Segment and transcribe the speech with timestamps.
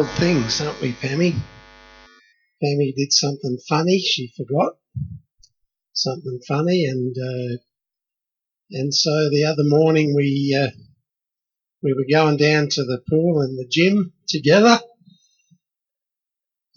[0.00, 1.34] things, aren't we, Pammy?
[2.62, 3.98] Pammy did something funny.
[3.98, 4.72] She forgot
[5.92, 7.58] something funny, and uh,
[8.70, 10.70] and so the other morning we uh,
[11.82, 14.80] we were going down to the pool and the gym together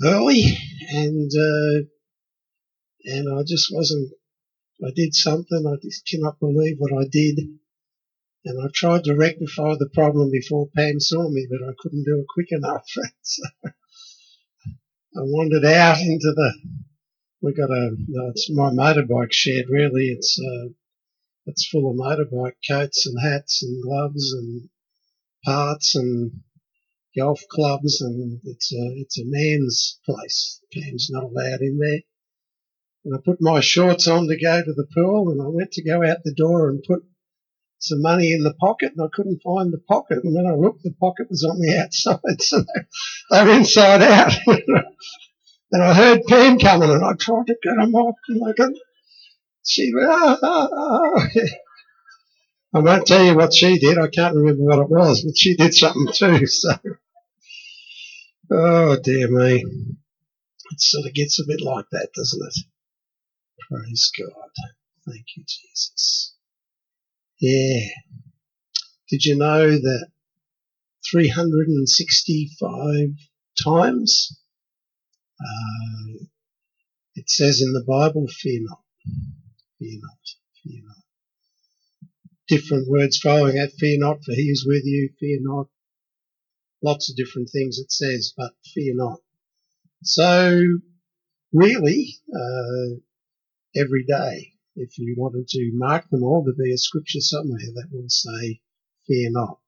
[0.03, 0.57] early,
[0.89, 1.87] and uh,
[3.05, 4.11] and I just wasn't.
[4.85, 5.65] I did something.
[5.65, 7.39] I just cannot believe what I did.
[8.47, 12.19] And I tried to rectify the problem before Pam saw me, but I couldn't do
[12.19, 12.85] it quick enough.
[13.23, 16.53] so I wandered out into the.
[17.41, 17.95] We got a.
[18.29, 19.65] It's my motorbike shed.
[19.67, 20.69] Really, it's uh,
[21.47, 24.69] it's full of motorbike coats and hats and gloves and
[25.43, 26.43] parts and
[27.17, 30.61] golf clubs, and it's a it's a man's place.
[30.71, 32.01] Pam's not allowed in there.
[33.05, 35.83] And I put my shorts on to go to the pool, and I went to
[35.83, 37.05] go out the door and put
[37.85, 40.19] some money in the pocket and I couldn't find the pocket.
[40.23, 42.63] And when I looked, the pocket was on the outside, so
[43.31, 44.33] they, were inside out.
[45.71, 48.77] and I heard Pam coming and I tried to get them off and I could,
[49.65, 51.27] she, ah, ah, ah.
[52.75, 53.97] I won't tell you what she did.
[53.97, 56.45] I can't remember what it was, but she did something too.
[56.45, 56.75] So,
[58.51, 59.63] oh dear me.
[60.71, 62.65] It sort of gets a bit like that, doesn't it?
[63.69, 64.49] Praise God.
[65.05, 66.34] Thank you, Jesus.
[67.39, 67.89] Yeah.
[69.09, 70.07] Did you know that
[71.11, 73.09] 365
[73.63, 74.37] times
[75.39, 76.25] uh,
[77.15, 78.81] it says in the Bible, fear not,
[79.79, 80.19] fear not,
[80.63, 80.97] fear not.
[82.47, 85.67] Different words following that, fear not, for he is with you, fear not.
[86.81, 89.19] Lots of different things it says, but fear not.
[90.03, 90.79] So,
[91.51, 92.95] really, uh,
[93.75, 97.89] every day if you wanted to mark them all, there'd be a scripture somewhere that
[97.91, 98.61] will say,
[99.07, 99.59] fear not.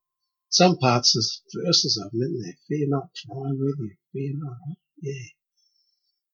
[0.50, 1.24] Some parts of
[1.64, 2.58] verses of them, isn't there?
[2.68, 3.96] Fear not, for I am with you.
[4.14, 4.78] Fear not.
[5.02, 5.28] Yeah.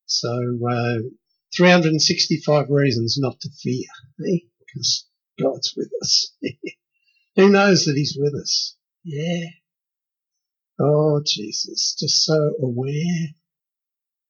[0.05, 1.09] So, uh,
[1.55, 3.87] 365 reasons not to fear,
[4.27, 4.39] eh?
[4.59, 5.07] Because
[5.39, 6.35] God's with us.
[7.35, 8.75] Who knows that He's with us?
[9.03, 9.49] Yeah.
[10.79, 13.35] Oh, Jesus, just so aware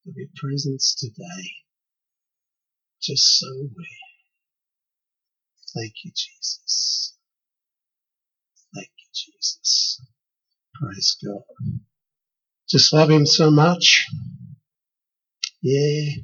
[0.07, 1.51] of your presence today.
[3.01, 4.02] Just so aware.
[5.75, 7.15] Thank you, Jesus.
[8.75, 10.01] Thank you, Jesus.
[10.75, 11.43] Praise God.
[12.69, 14.05] Just love him so much.
[15.61, 16.23] Yeah.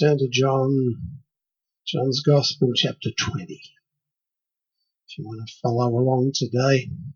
[0.00, 0.94] Turn to John,
[1.86, 3.60] John's Gospel, chapter 20.
[5.08, 6.88] If you want to follow along today.
[6.90, 7.12] I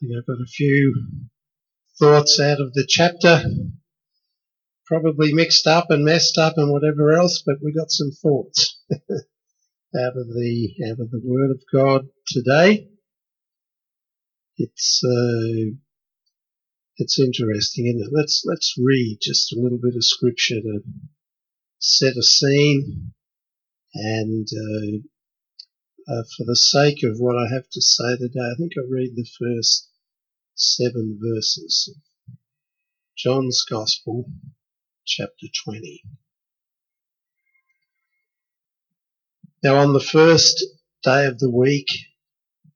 [0.00, 1.06] think I've got a few
[1.98, 3.44] thoughts out of the chapter.
[4.86, 8.78] Probably mixed up and messed up and whatever else, but we got some thoughts.
[9.94, 12.88] out of the out of the Word of God today.
[14.56, 15.76] It's uh,
[16.96, 18.12] it's interesting, isn't it?
[18.12, 20.80] Let's let's read just a little bit of scripture to
[21.78, 23.12] set a scene,
[23.94, 28.72] and uh, uh, for the sake of what I have to say today, I think
[28.78, 29.88] I'll read the first
[30.54, 32.36] seven verses of
[33.16, 34.24] John's Gospel,
[35.06, 36.02] chapter twenty.
[39.62, 40.64] Now on the first
[41.04, 41.86] day of the week,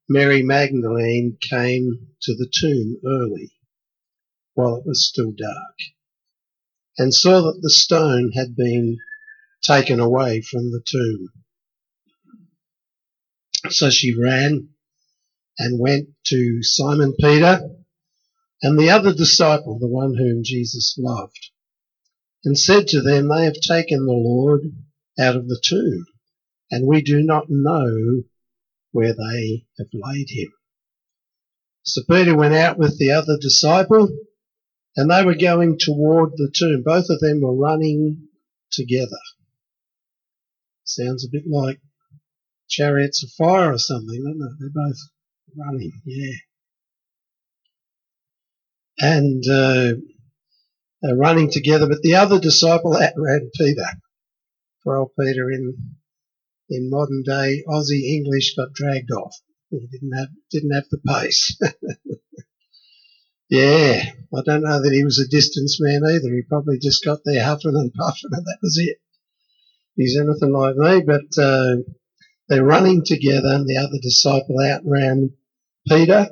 [0.09, 3.51] Mary Magdalene came to the tomb early,
[4.55, 5.79] while it was still dark,
[6.97, 8.99] and saw that the stone had been
[9.65, 11.29] taken away from the tomb.
[13.69, 14.69] So she ran
[15.59, 17.69] and went to Simon Peter
[18.63, 21.51] and the other disciple, the one whom Jesus loved,
[22.45, 24.73] and said to them, They have taken the Lord
[25.19, 26.07] out of the tomb
[26.71, 28.23] and we do not know
[28.93, 30.53] where they have laid him.
[31.83, 34.09] So Peter went out with the other disciple,
[34.97, 36.83] and they were going toward the tomb.
[36.85, 38.29] Both of them were running
[38.73, 39.21] together.
[40.85, 41.81] Sounds a bit like
[42.69, 44.57] chariots of fire or something, doesn't it?
[44.59, 44.99] They're both
[45.57, 46.37] running, yeah.
[48.99, 50.01] And uh,
[51.03, 53.87] they're running together, but the other disciple outran Peter.
[54.83, 55.96] Poor old Peter in
[56.69, 59.37] in modern day Aussie English got dragged off.
[59.71, 61.59] He didn't have didn't have the pace.
[63.49, 64.03] yeah,
[64.35, 66.35] I don't know that he was a distance man either.
[66.35, 68.99] He probably just got there huffing and puffing, and that was it.
[69.97, 71.77] He's anything like me, but uh,
[72.49, 75.35] they're running together, and the other disciple outran
[75.89, 76.29] Peter.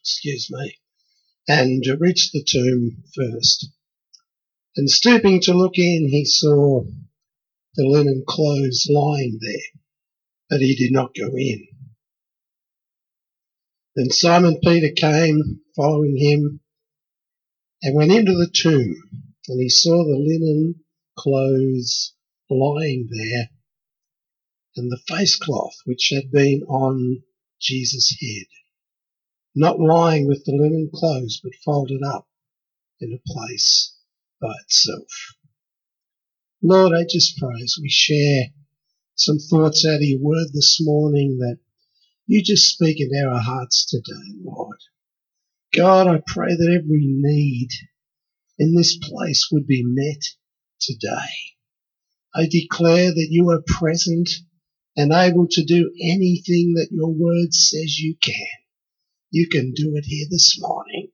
[0.00, 0.78] Excuse me,
[1.48, 3.68] and reached the tomb first.
[4.78, 6.84] And stooping to look in, he saw
[7.76, 9.80] the linen clothes lying there,
[10.50, 11.66] but he did not go in.
[13.94, 16.60] Then Simon Peter came, following him,
[17.82, 18.96] and went into the tomb,
[19.48, 20.84] and he saw the linen
[21.16, 22.12] clothes
[22.50, 23.48] lying there,
[24.76, 27.22] and the face cloth which had been on
[27.58, 28.46] Jesus' head,
[29.54, 32.28] not lying with the linen clothes, but folded up
[33.00, 33.95] in a place
[34.40, 35.08] by itself.
[36.62, 38.46] Lord, I just pray as we share
[39.14, 41.58] some thoughts out of your word this morning that
[42.26, 44.78] you just speak into our hearts today, Lord.
[45.74, 47.68] God, I pray that every need
[48.58, 50.22] in this place would be met
[50.80, 51.32] today.
[52.34, 54.28] I declare that you are present
[54.96, 58.46] and able to do anything that your word says you can.
[59.30, 61.08] You can do it here this morning.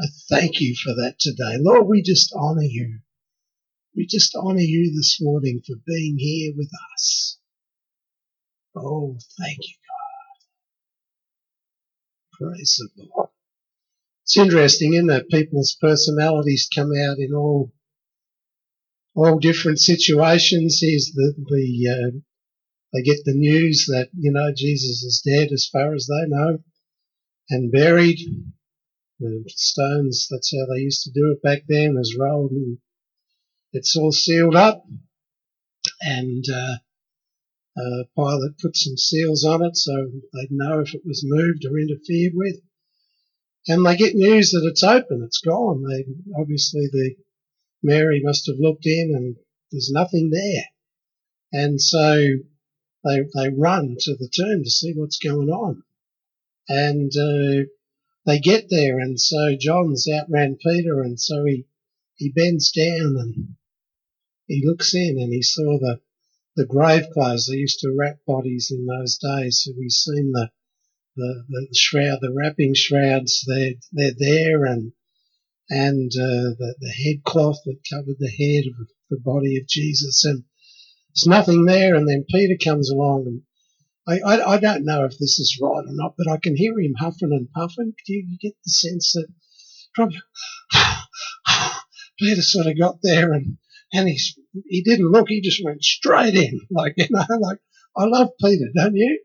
[0.00, 1.56] I thank you for that today.
[1.58, 3.00] Lord, we just honor you.
[3.96, 7.38] We just honor you this morning for being here with us.
[8.76, 9.74] Oh, thank you,
[12.40, 12.48] God.
[12.50, 13.30] Praise the Lord.
[14.24, 15.30] It's interesting, isn't it?
[15.30, 17.72] People's personalities come out in all
[19.16, 20.78] all different situations.
[20.80, 22.18] Here's the the uh,
[22.92, 26.58] they get the news that you know Jesus is dead, as far as they know,
[27.50, 28.18] and buried.
[29.20, 30.28] The stones.
[30.30, 31.96] That's how they used to do it back then.
[31.98, 32.78] Is rolled and
[33.72, 34.86] it's all sealed up,
[36.00, 36.76] and uh,
[37.76, 41.78] uh, Pilate put some seals on it so they'd know if it was moved or
[41.78, 42.60] interfered with
[43.68, 45.82] and they get news that it's open, it's gone.
[45.82, 46.06] They
[46.38, 47.16] obviously the
[47.82, 49.36] Mary must have looked in and
[49.70, 50.64] there's nothing there,
[51.52, 52.14] and so
[53.04, 55.82] they they run to the tomb to see what's going on,
[56.68, 57.68] and uh,
[58.28, 61.66] they get there, and so John's outran Peter, and so he
[62.14, 63.56] he bends down and
[64.46, 66.00] he looks in, and he saw the
[66.54, 67.48] the grave clothes.
[67.48, 70.50] They used to wrap bodies in those days, so he's seen the
[71.18, 74.92] the, the shroud, the wrapping shrouds, they're, they're there and,
[75.68, 80.24] and, uh, the, the head cloth that covered the head of the body of Jesus
[80.24, 80.44] and
[81.08, 81.96] there's nothing there.
[81.96, 83.42] And then Peter comes along and
[84.08, 86.78] I, I, I don't know if this is right or not, but I can hear
[86.80, 87.92] him huffing and puffing.
[88.06, 89.26] Do you get the sense that
[89.94, 90.18] probably
[92.18, 93.58] Peter sort of got there and,
[93.92, 96.60] and he's, he didn't look, he just went straight in.
[96.70, 97.58] Like, you know, like,
[97.96, 99.20] I love Peter, don't you?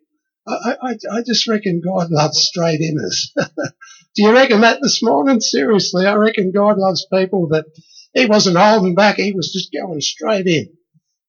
[0.46, 3.30] I, I, I just reckon God loves straight inners.
[4.16, 5.40] Do you reckon that this morning?
[5.40, 7.66] Seriously, I reckon God loves people that
[8.14, 9.16] he wasn't holding back.
[9.16, 10.68] He was just going straight in.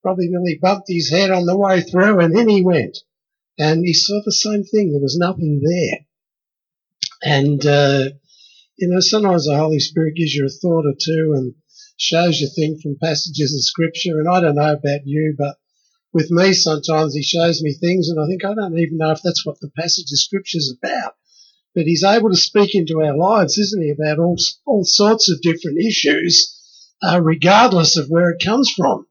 [0.02, 2.98] Probably nearly bumped his head on the way through and in he went.
[3.58, 4.92] And he saw the same thing.
[4.92, 6.06] There was nothing there.
[7.22, 8.10] And, uh,
[8.76, 11.54] you know, sometimes the Holy Spirit gives you a thought or two and
[11.96, 14.18] shows you things from passages of scripture.
[14.18, 15.56] And I don't know about you, but
[16.12, 19.20] with me sometimes he shows me things and I think I don't even know if
[19.22, 21.14] that's what the passage of scripture is about.
[21.74, 25.40] But he's able to speak into our lives, isn't he, about all, all sorts of
[25.42, 26.56] different issues,
[27.02, 29.06] uh, regardless of where it comes from.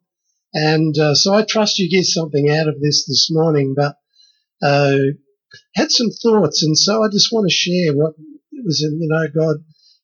[0.54, 3.98] And uh, so I trust you get something out of this this morning, but
[4.64, 4.98] uh,
[5.76, 6.64] had some thoughts.
[6.64, 8.14] And so I just want to share what
[8.52, 9.58] it was, you know, God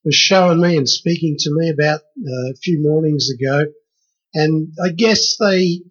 [0.03, 3.65] was showing me and speaking to me about uh, a few mornings ago.
[4.33, 5.81] And I guess they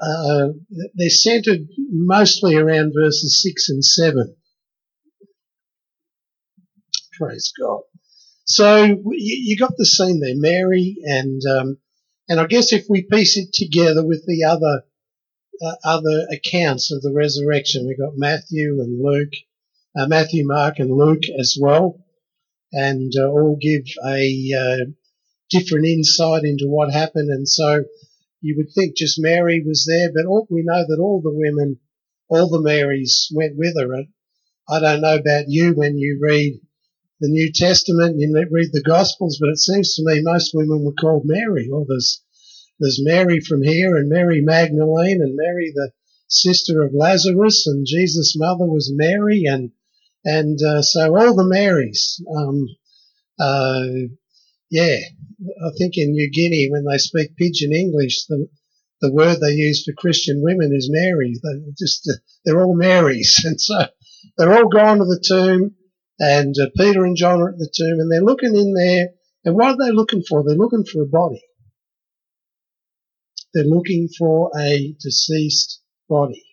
[0.00, 0.48] uh,
[0.94, 4.36] they're centered mostly around verses 6 and 7.
[7.18, 7.80] Praise God.
[8.44, 11.78] So you, you got the scene there, Mary, and um,
[12.28, 14.84] and I guess if we piece it together with the other
[15.62, 19.32] uh, other accounts of the resurrection, we've got Matthew and Luke,
[19.98, 22.04] uh, Matthew, Mark, and Luke as well,
[22.72, 24.84] and uh, all give a uh,
[25.50, 27.30] different insight into what happened.
[27.30, 27.84] And so
[28.40, 31.78] you would think just Mary was there, but all, we know that all the women,
[32.28, 34.04] all the Marys went with her.
[34.68, 36.60] I don't know about you when you read
[37.20, 40.92] the New Testament, you read the Gospels, but it seems to me most women were
[40.92, 41.68] called Mary.
[41.68, 42.22] Or there's
[42.80, 45.92] there's Mary from here, and Mary Magdalene, and Mary the
[46.28, 49.72] sister of Lazarus, and Jesus' mother was Mary, and
[50.24, 52.22] and uh, so all the Marys.
[52.34, 52.68] Um,
[53.40, 54.08] uh,
[54.70, 54.98] yeah,
[55.64, 58.48] I think in New Guinea when they speak pidgin English, the
[59.00, 61.34] the word they use for Christian women is Mary.
[61.42, 62.10] They're just
[62.44, 63.86] they're all Marys, and so
[64.36, 65.74] they're all gone to the tomb,
[66.18, 69.08] and uh, Peter and John are at the tomb, and they're looking in there.
[69.44, 70.42] And what are they looking for?
[70.42, 71.42] They're looking for a body.
[73.52, 76.44] They're looking for a deceased body.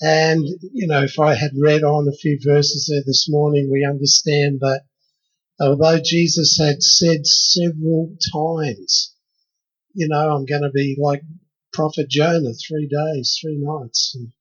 [0.00, 3.84] And, you know, if I had read on a few verses there this morning, we
[3.84, 4.82] understand that
[5.60, 9.14] although Jesus had said several times,
[9.94, 11.22] you know, I'm going to be like
[11.72, 14.14] Prophet Jonah, three days, three nights.
[14.14, 14.32] And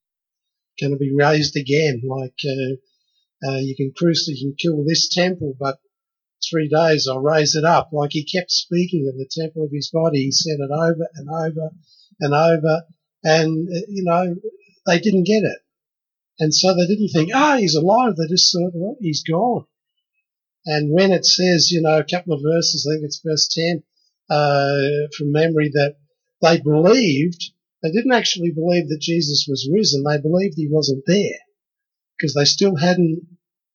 [0.79, 2.01] going to be raised again.
[2.07, 5.79] Like uh, uh, you can crucify, you can kill this temple, but
[6.49, 7.89] three days I'll raise it up.
[7.91, 10.23] Like he kept speaking of the temple of his body.
[10.23, 11.71] He said it over and over
[12.19, 12.83] and over,
[13.23, 14.35] and you know
[14.85, 15.59] they didn't get it,
[16.39, 18.15] and so they didn't think, ah, oh, he's alive.
[18.15, 19.65] They just thought, he's gone.
[20.65, 23.83] And when it says, you know, a couple of verses, I think it's verse 10
[24.29, 25.95] uh, from memory, that
[26.41, 27.51] they believed,
[27.81, 30.03] they didn't actually believe that Jesus was risen.
[30.03, 31.39] They believed he wasn't there
[32.17, 33.25] because they still hadn't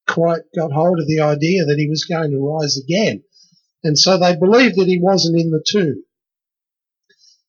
[0.06, 3.22] quite got hold of the idea that he was going to rise again.
[3.84, 6.04] And so they believed that he wasn't in the tomb.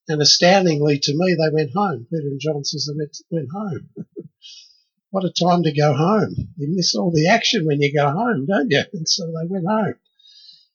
[0.08, 2.06] And astoundingly to me, they went home.
[2.10, 3.88] Peter and John says they went home.
[5.10, 6.34] what a time to go home.
[6.56, 8.82] You miss all the action when you go home, don't you?
[8.92, 9.94] And so they went home.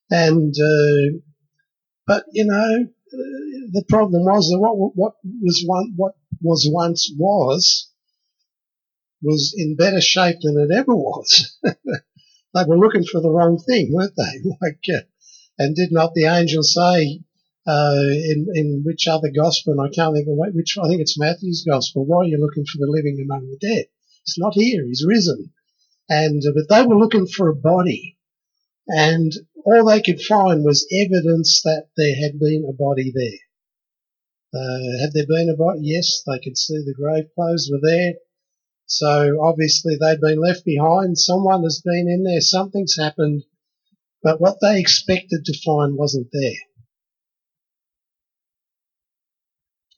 [0.10, 1.20] And, uh,
[2.08, 7.12] but you know, uh, the problem was that what, what was one, what was once
[7.18, 7.89] was,
[9.22, 11.58] was in better shape than it ever was.
[11.64, 14.50] they were looking for the wrong thing, weren't they?
[14.62, 15.02] Like, uh,
[15.58, 17.22] and did not the angel say,
[17.68, 21.20] uh, in, in which other gospel, and I can't think of which, I think it's
[21.20, 23.86] Matthew's gospel, why are you looking for the living among the dead?
[24.26, 24.86] He's not here.
[24.86, 25.52] He's risen.
[26.08, 28.18] And, uh, but they were looking for a body.
[28.88, 29.32] And
[29.66, 33.40] all they could find was evidence that there had been a body there.
[34.52, 35.82] Uh, had there been a body?
[35.84, 38.14] Yes, they could see the grave clothes were there.
[38.90, 41.18] So obviously they'd been left behind.
[41.18, 42.42] Someone has been in there.
[42.42, 43.44] Something's happened.
[44.22, 46.60] But what they expected to find wasn't there.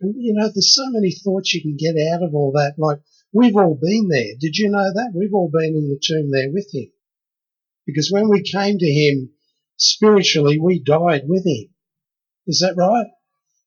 [0.01, 2.75] And, you know, there's so many thoughts you can get out of all that.
[2.77, 2.99] Like,
[3.33, 4.35] We've all been there.
[4.39, 5.13] Did you know that?
[5.15, 6.91] We've all been in the tomb there with him.
[7.85, 9.31] Because when we came to him
[9.77, 11.69] spiritually, we died with him.
[12.45, 13.07] Is that right?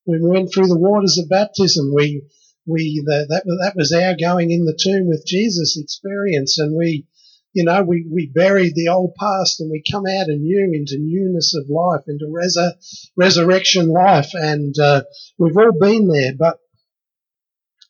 [0.04, 2.24] When we went through the waters of baptism, we,
[2.66, 7.06] we, the, that, that was our going in the tomb with Jesus experience and we,
[7.52, 11.54] you know, we, we buried the old past and we come out anew into newness
[11.54, 12.75] of life, into resur-
[13.16, 14.30] resurrection life.
[14.35, 15.04] And, uh,
[15.38, 16.59] we've all been there, but,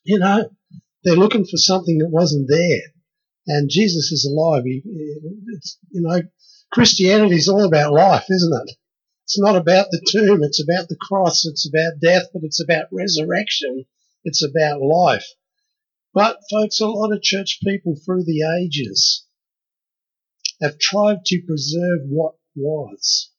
[0.03, 0.49] you know,
[1.03, 2.81] they're looking for something that wasn't there.
[3.47, 4.63] And Jesus is alive.
[4.65, 6.21] He, it's, you know,
[6.71, 8.75] Christianity is all about life, isn't it?
[9.23, 10.43] It's not about the tomb.
[10.43, 11.45] It's about the cross.
[11.45, 13.85] It's about death, but it's about resurrection.
[14.25, 15.25] It's about life.
[16.13, 19.25] But folks, a lot of church people through the ages
[20.61, 23.31] have tried to preserve what was.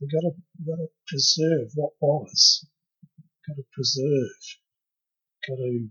[0.00, 2.66] We've got to, we've got to preserve what was.
[3.18, 4.38] We've got to preserve.
[5.48, 5.88] Got to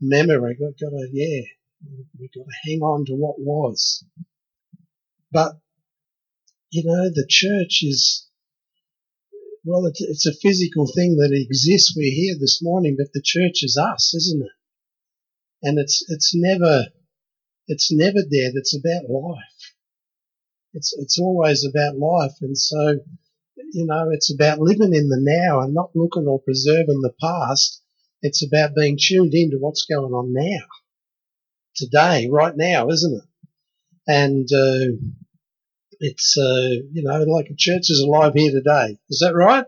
[0.00, 0.56] memory.
[0.56, 1.42] Got, got to, yeah,
[2.18, 4.04] we've got to hang on to what was.
[5.32, 5.52] But,
[6.70, 8.26] you know, the church is,
[9.64, 11.94] well, it's, it's a physical thing that exists.
[11.96, 14.52] We're here this morning, but the church is us, isn't it?
[15.62, 16.86] And it's, it's never,
[17.66, 18.52] it's never dead.
[18.54, 19.74] It's about life.
[20.72, 22.36] It's, it's always about life.
[22.40, 23.00] And so,
[23.72, 27.82] you know, it's about living in the now and not looking or preserving the past
[28.22, 30.66] it's about being tuned into what's going on now,
[31.74, 33.24] today, right now, isn't it?
[34.06, 34.96] And uh,
[36.00, 38.98] it's uh, you know like a church is alive here today.
[39.08, 39.66] Is that right?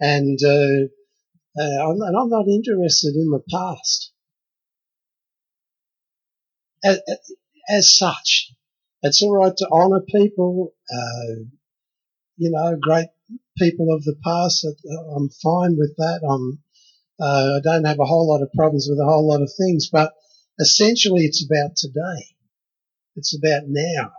[0.00, 0.88] And uh,
[1.60, 4.12] uh I'm, and I'm not interested in the past
[6.84, 7.00] as,
[7.68, 8.50] as such.
[9.02, 11.44] It's all right to honour people, uh,
[12.36, 13.08] you know, great
[13.58, 14.66] people of the past.
[15.16, 16.20] I'm fine with that.
[16.28, 16.58] I'm
[17.20, 19.88] uh, I don't have a whole lot of problems with a whole lot of things,
[19.90, 20.12] but
[20.58, 22.34] essentially it's about today.
[23.14, 24.12] It's about now.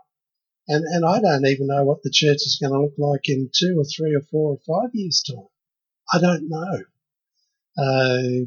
[0.68, 3.52] And, and I don't even know what the church is going to look like in
[3.54, 5.48] two or three or four or five years time.
[6.12, 6.84] I don't know.
[7.78, 8.46] Uh,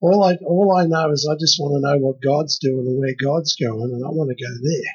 [0.00, 2.98] all I, all I know is I just want to know what God's doing and
[2.98, 4.92] where God's going and I want to go there.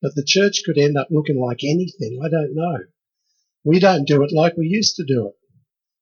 [0.00, 2.20] But the church could end up looking like anything.
[2.24, 2.78] I don't know.
[3.64, 5.34] We don't do it like we used to do it.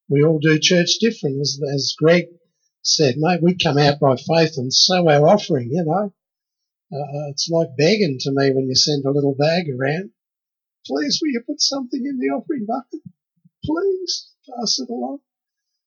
[0.08, 2.26] We all do church different, as, as Greg
[2.82, 3.42] said, mate.
[3.42, 6.12] We come out by faith and sow our offering, you know.
[6.92, 10.10] Uh, it's like begging to me when you send a little bag around.
[10.86, 13.00] Please, will you put something in the offering bucket?
[13.64, 15.20] Please, pass it along.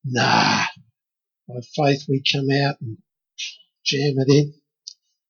[0.03, 0.65] Nah,
[1.47, 2.97] by faith we come out and
[3.83, 4.53] jam it in.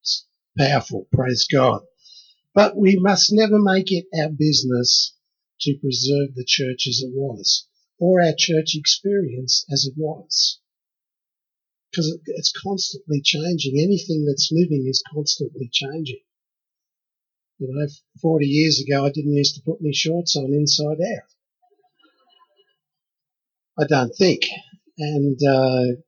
[0.02, 0.26] It's
[0.58, 1.82] powerful, praise God.
[2.54, 5.14] But we must never make it our business
[5.62, 7.68] to preserve the church as it was
[8.00, 10.60] or our church experience as it was.
[11.96, 13.80] Because it's constantly changing.
[13.80, 16.20] Anything that's living is constantly changing.
[17.60, 17.88] You know,
[18.22, 21.30] 40 years ago, I didn't used to put my shorts on inside out.
[23.80, 24.42] I don't think.
[24.98, 26.02] And, uh,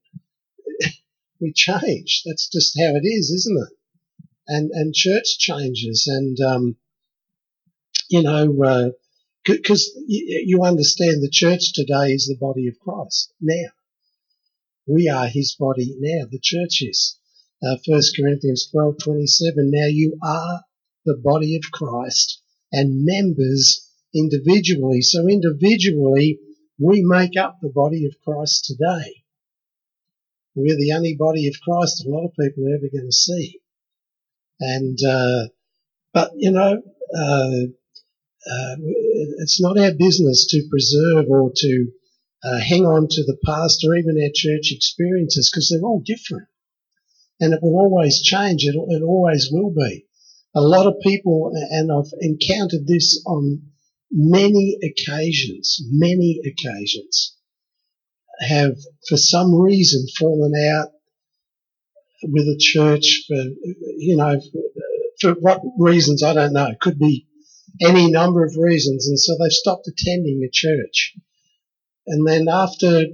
[1.39, 2.24] We change.
[2.25, 3.74] That's just how it is, isn't it?
[4.48, 6.77] And and church changes, and um,
[8.10, 8.94] you know,
[9.46, 13.77] because uh, you understand the church today is the body of Christ now.
[14.88, 16.25] We are His body now.
[16.32, 17.17] The church is.
[17.62, 19.70] Uh, 1 Corinthians 12:27.
[19.70, 20.63] Now you are
[21.06, 22.41] the body of Christ
[22.72, 25.01] and members individually.
[25.01, 26.39] So individually,
[26.79, 29.24] we make up the body of Christ today.
[30.56, 33.60] We're the only body of Christ a lot of people are ever going to see.
[34.60, 35.48] And, uh,
[36.13, 36.82] but you know,
[37.15, 37.62] uh,
[38.50, 38.75] uh,
[39.39, 41.91] it's not our business to preserve or to
[42.44, 46.48] uh, hang on to the past or even our church experiences because they're all different.
[47.39, 48.63] And it will always change.
[48.63, 50.06] It, it always will be.
[50.56, 53.62] A lot of people, and I've encountered this on
[54.12, 57.36] many occasions, many occasions,
[58.39, 58.75] have
[59.08, 60.89] for some reason fallen out
[62.24, 64.41] with a church for, you know,
[65.20, 66.67] for what reasons, I don't know.
[66.67, 67.27] It could be
[67.82, 69.08] any number of reasons.
[69.08, 71.15] And so they've stopped attending a church.
[72.08, 73.06] And then after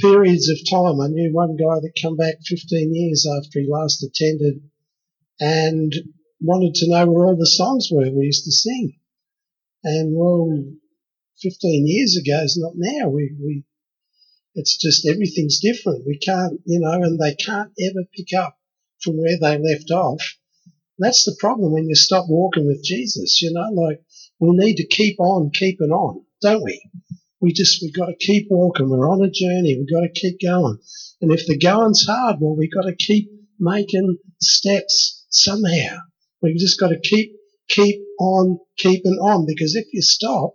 [0.00, 4.02] periods of time, I knew one guy that come back 15 years after he last
[4.02, 4.62] attended
[5.40, 5.92] and
[6.40, 8.94] wanted to know where all the songs were we used to sing.
[9.82, 10.64] And well,
[11.42, 13.08] 15 years ago is not now.
[13.08, 13.64] We, we,
[14.54, 16.06] it's just everything's different.
[16.06, 18.56] We can't, you know, and they can't ever pick up
[19.02, 20.22] from where they left off.
[20.98, 24.02] That's the problem when you stop walking with Jesus, you know, like
[24.38, 26.82] we need to keep on keeping on, don't we?
[27.40, 28.90] We just, we've got to keep walking.
[28.90, 29.76] We're on a journey.
[29.78, 30.78] We've got to keep going.
[31.20, 35.98] And if the going's hard, well, we've got to keep making steps somehow.
[36.42, 37.36] We've just got to keep
[37.68, 40.54] keep on keeping on because if you stop,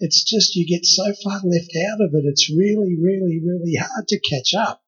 [0.00, 2.24] it's just you get so far left out of it.
[2.24, 4.82] It's really, really, really hard to catch up.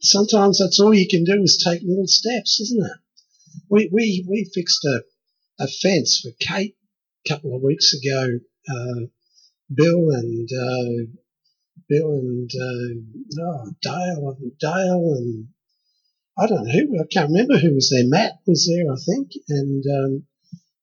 [0.00, 2.98] Sometimes that's all you can do is take little steps, isn't it?
[3.68, 5.02] We we we fixed a
[5.58, 6.76] a fence for Kate
[7.24, 8.38] a couple of weeks ago.
[8.68, 9.06] Uh,
[9.74, 11.10] Bill and uh,
[11.88, 15.48] Bill and uh, oh, Dale and Dale and
[16.38, 18.06] I don't know who, I can't remember who was there.
[18.06, 19.30] Matt was there, I think.
[19.48, 20.26] And, um,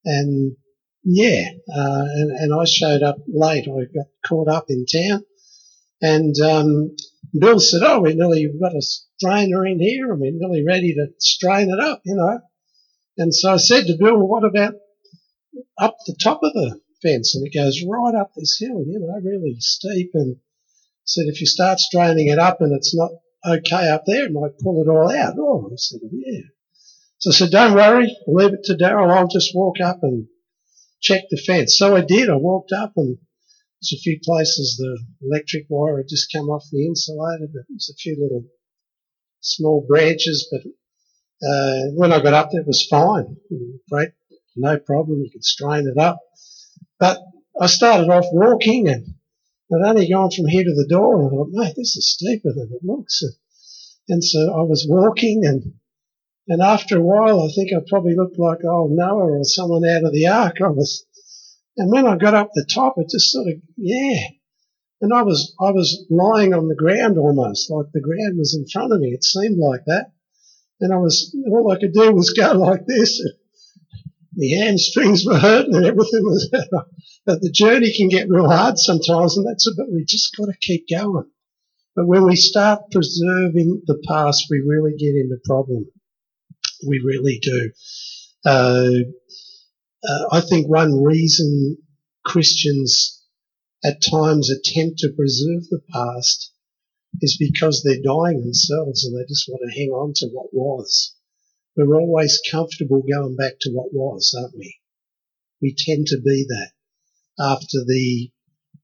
[0.03, 0.55] and
[1.03, 3.67] yeah, uh, and, and I showed up late.
[3.67, 5.23] I got caught up in town.
[6.01, 6.95] And, um,
[7.37, 11.07] Bill said, oh, we nearly got a strainer in here and we're nearly ready to
[11.19, 12.39] strain it up, you know.
[13.17, 14.73] And so I said to Bill, well, what about
[15.77, 17.35] up the top of the fence?
[17.35, 20.11] And it goes right up this hill, you know, really steep.
[20.13, 20.37] And
[21.05, 23.11] said, if you start straining it up and it's not
[23.45, 25.35] okay up there, it might pull it all out.
[25.37, 26.41] Oh, I said, yeah.
[27.19, 29.11] So I said, don't worry, leave it to Daryl.
[29.11, 30.27] I'll just walk up and
[31.01, 31.77] check the fence.
[31.77, 32.29] So I did.
[32.29, 33.17] I walked up and
[33.81, 37.91] there's a few places the electric wire had just come off the insulator, but there's
[37.93, 38.45] a few little
[39.41, 40.47] small branches.
[40.49, 40.61] But
[41.45, 43.37] uh, when I got up there, it was fine.
[43.91, 44.09] Great,
[44.55, 45.21] no problem.
[45.21, 46.19] You could strain it up.
[47.03, 47.19] But
[47.59, 49.15] I started off walking and
[49.73, 52.53] I'd only gone from here to the door and I thought, mate, this is steeper
[52.53, 53.21] than it looks.
[54.07, 55.73] And so I was walking and
[56.47, 60.05] and after a while, I think I probably looked like old Noah or someone out
[60.05, 60.61] of the ark.
[60.63, 61.05] I was,
[61.75, 64.27] and when I got up the top, it just sort of, yeah.
[65.01, 68.65] And I was, I was lying on the ground almost, like the ground was in
[68.65, 69.09] front of me.
[69.09, 70.13] It seemed like that.
[70.79, 73.21] And I was, all I could do was go like this.
[74.35, 76.49] My hamstrings were hurting and everything was,
[77.25, 80.57] but the journey can get real hard sometimes and that's, but we just got to
[80.59, 81.29] keep going.
[81.95, 85.85] But when we start preserving the past, we really get into problem.
[86.87, 87.71] We really do.
[88.45, 88.89] Uh,
[90.03, 91.77] uh, I think one reason
[92.25, 93.21] Christians
[93.83, 96.51] at times attempt to preserve the past
[97.21, 101.15] is because they're dying themselves and they just want to hang on to what was.
[101.75, 104.77] We're always comfortable going back to what was, aren't we?
[105.61, 106.71] We tend to be that
[107.39, 108.29] after the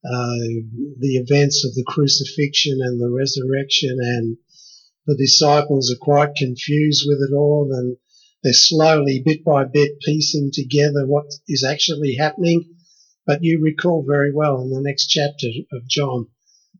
[0.04, 0.64] uh,
[0.98, 4.38] the events of the crucifixion and the resurrection, and
[5.06, 7.98] the disciples are quite confused with it all, and
[8.42, 12.76] they're slowly, bit by bit, piecing together what is actually happening.
[13.26, 16.30] But you recall very well in the next chapter of John,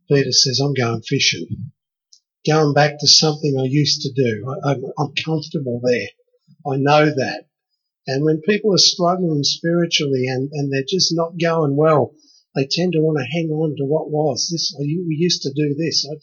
[0.10, 1.72] Peter says, I'm going fishing.
[2.48, 4.56] Going back to something I used to do.
[4.64, 6.08] I, am comfortable there.
[6.66, 7.46] I know that.
[8.08, 12.14] And when people are struggling spiritually and, and they're just not going well,
[12.56, 14.50] they tend to want to hang on to what was.
[14.50, 16.08] This we used to do this.
[16.10, 16.16] I.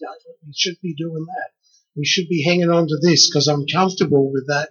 [0.47, 1.51] We should be doing that.
[1.97, 4.71] We should be hanging on to this because I'm comfortable with that.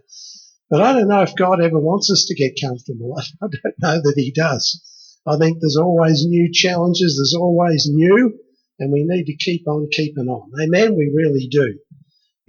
[0.69, 3.17] But I don't know if God ever wants us to get comfortable.
[3.41, 4.81] I don't know that He does.
[5.27, 7.17] I think there's always new challenges.
[7.17, 8.39] There's always new,
[8.79, 10.51] and we need to keep on keeping on.
[10.61, 10.95] Amen.
[10.95, 11.79] We really do.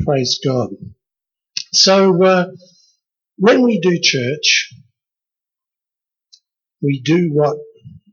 [0.04, 0.70] Praise God.
[1.72, 2.46] So, uh,
[3.38, 4.72] when we do church,
[6.82, 7.58] we do what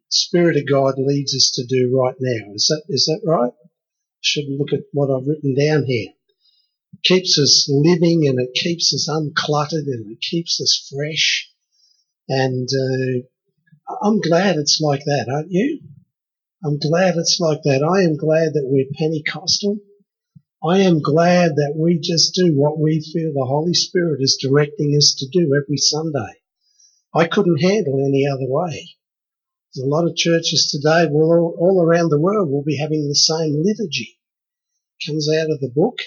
[0.09, 2.53] Spirit of God leads us to do right now.
[2.53, 3.51] Is that, is that right?
[4.21, 6.09] Should look at what I've written down here.
[6.93, 11.49] It keeps us living and it keeps us uncluttered and it keeps us fresh.
[12.29, 15.81] And uh, I'm glad it's like that, aren't you?
[16.65, 17.83] I'm glad it's like that.
[17.83, 19.79] I am glad that we're Pentecostal.
[20.63, 24.95] I am glad that we just do what we feel the Holy Spirit is directing
[24.95, 26.39] us to do every Sunday.
[27.13, 28.95] I couldn't handle any other way.
[29.75, 33.09] There's a lot of churches today, well, all, all around the world, will be having
[33.09, 34.19] the same liturgy.
[35.05, 35.99] Comes out of the book.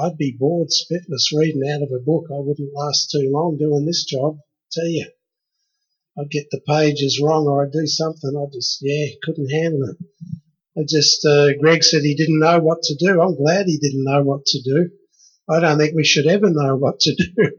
[0.00, 2.28] I'd be bored spitless reading out of a book.
[2.30, 4.38] I wouldn't last too long doing this job.
[4.72, 5.10] Tell you.
[6.18, 8.36] I'd get the pages wrong or I'd do something.
[8.36, 9.96] I just, yeah, couldn't handle it.
[10.76, 13.20] I just, uh, Greg said he didn't know what to do.
[13.20, 14.90] I'm glad he didn't know what to do.
[15.50, 17.50] I don't think we should ever know what to do.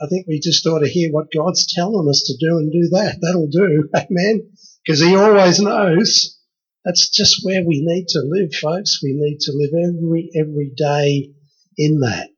[0.00, 2.88] I think we just ought to hear what God's telling us to do and do
[2.96, 3.18] that.
[3.20, 3.88] That'll do.
[3.94, 4.50] Amen.
[4.84, 6.38] Because He always knows.
[6.84, 9.00] That's just where we need to live, folks.
[9.02, 11.30] We need to live every, every day
[11.78, 12.30] in that.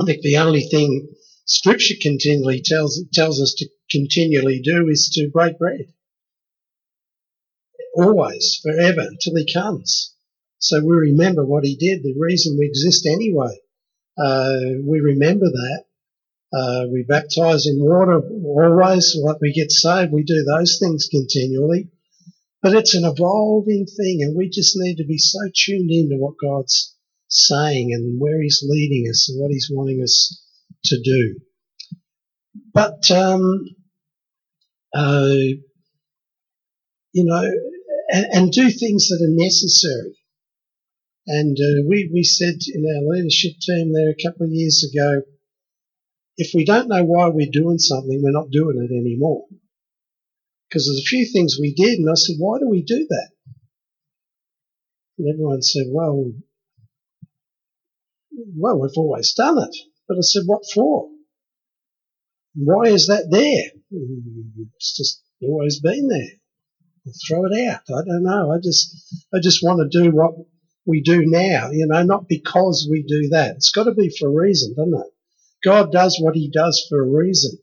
[0.00, 1.08] I think the only thing
[1.44, 5.92] Scripture continually tells, tells us to continually do is to break bread.
[7.96, 10.14] Always, forever, until He comes.
[10.58, 13.58] So we remember what He did, the reason we exist anyway.
[14.16, 15.84] Uh, we remember that.
[16.52, 19.16] Uh, we baptize in water always.
[19.16, 21.90] What we get saved, we do those things continually.
[22.62, 26.34] But it's an evolving thing, and we just need to be so tuned into what
[26.42, 26.94] God's
[27.28, 30.42] saying and where He's leading us and what He's wanting us
[30.84, 31.40] to do.
[32.72, 33.64] But, um,
[34.94, 35.34] uh,
[37.12, 37.50] you know,
[38.08, 40.16] and, and, do things that are necessary.
[41.26, 45.22] And uh, we, we said in our leadership team there a couple of years ago,
[46.36, 49.44] if we don't know why we're doing something, we're not doing it anymore.
[50.68, 53.30] Because there's a few things we did, and I said, why do we do that?
[55.18, 56.32] And everyone said, well,
[58.56, 59.76] well, we've always done it.
[60.10, 61.08] But I said, what for?
[62.56, 63.70] Why is that there?
[64.74, 66.40] It's just always been there.
[67.06, 67.82] I'll throw it out.
[67.88, 68.50] I don't know.
[68.50, 70.32] I just, I just want to do what
[70.84, 73.54] we do now, you know, not because we do that.
[73.54, 75.12] It's got to be for a reason, doesn't it?
[75.62, 77.56] God does what he does for a reason.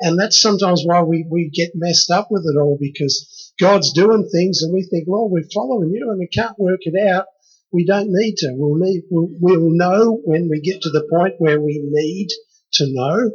[0.00, 4.28] And that's sometimes why we, we get messed up with it all because God's doing
[4.30, 7.26] things and we think, Lord, we're following you and we can't work it out.
[7.72, 8.52] We don't need to.
[8.52, 12.28] We'll need, we'll, we'll know when we get to the point where we need
[12.74, 13.30] to know.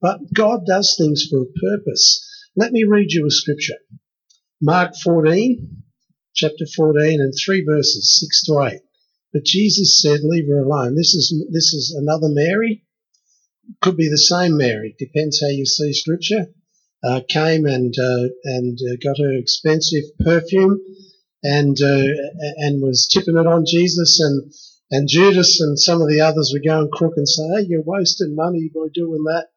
[0.00, 2.22] But God does things for a purpose.
[2.56, 3.78] Let me read you a scripture.
[4.60, 5.82] Mark 14,
[6.34, 8.82] chapter 14 and three verses, six to eight.
[9.32, 10.94] But Jesus said, leave her alone.
[10.94, 12.84] This is, this is another Mary
[13.80, 16.46] could be the same Mary, depends how you see scripture,
[17.02, 20.80] uh, came and uh, and uh, got her expensive perfume
[21.44, 22.02] and uh,
[22.58, 24.52] and was tipping it on Jesus and
[24.90, 28.34] and Judas and some of the others were going crook and say, hey, you're wasting
[28.34, 29.48] money by doing that.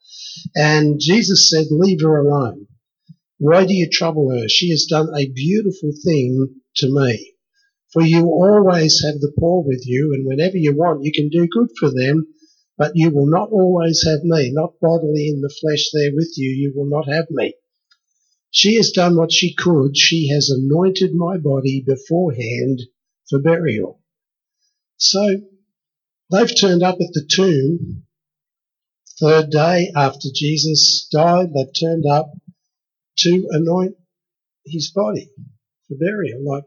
[0.56, 2.67] And Jesus said, leave her alone.
[3.39, 4.47] Why do you trouble her?
[4.47, 7.34] She has done a beautiful thing to me.
[7.93, 11.47] For you always have the poor with you, and whenever you want, you can do
[11.47, 12.28] good for them
[12.78, 16.50] but you will not always have me, not bodily in the flesh there with you,
[16.50, 17.56] you will not have me.
[18.51, 19.97] She has done what she could.
[19.97, 22.81] She has anointed my body beforehand
[23.29, 24.01] for burial.
[24.97, 25.41] So
[26.31, 28.05] they've turned up at the tomb
[29.19, 31.53] third day after Jesus died.
[31.53, 32.31] They've turned up
[33.19, 33.95] to anoint
[34.65, 35.31] his body
[35.88, 36.43] for burial.
[36.43, 36.63] Like,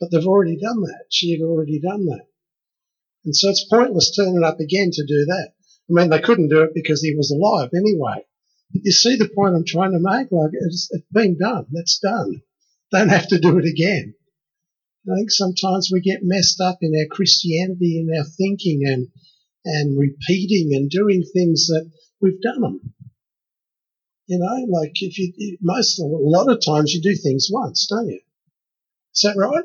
[0.00, 1.04] but they've already done that.
[1.10, 2.26] She had already done that.
[3.24, 5.52] And so it's pointless turning up again to do that.
[5.88, 8.24] I mean, they couldn't do it because he was alive anyway.
[8.72, 10.30] But you see the point I'm trying to make?
[10.30, 11.66] Like, it's, it's been done.
[11.70, 12.42] That's done.
[12.92, 14.14] Don't have to do it again.
[15.10, 19.08] I think sometimes we get messed up in our Christianity and our thinking and,
[19.64, 22.94] and repeating and doing things that we've done them.
[24.26, 28.08] You know, like if you, most, a lot of times you do things once, don't
[28.08, 28.20] you?
[29.14, 29.64] Is that right?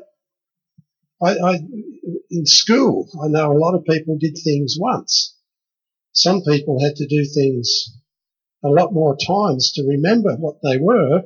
[1.20, 1.54] I, I,
[2.30, 5.36] in school, I know a lot of people did things once.
[6.12, 7.98] Some people had to do things
[8.64, 11.22] a lot more times to remember what they were.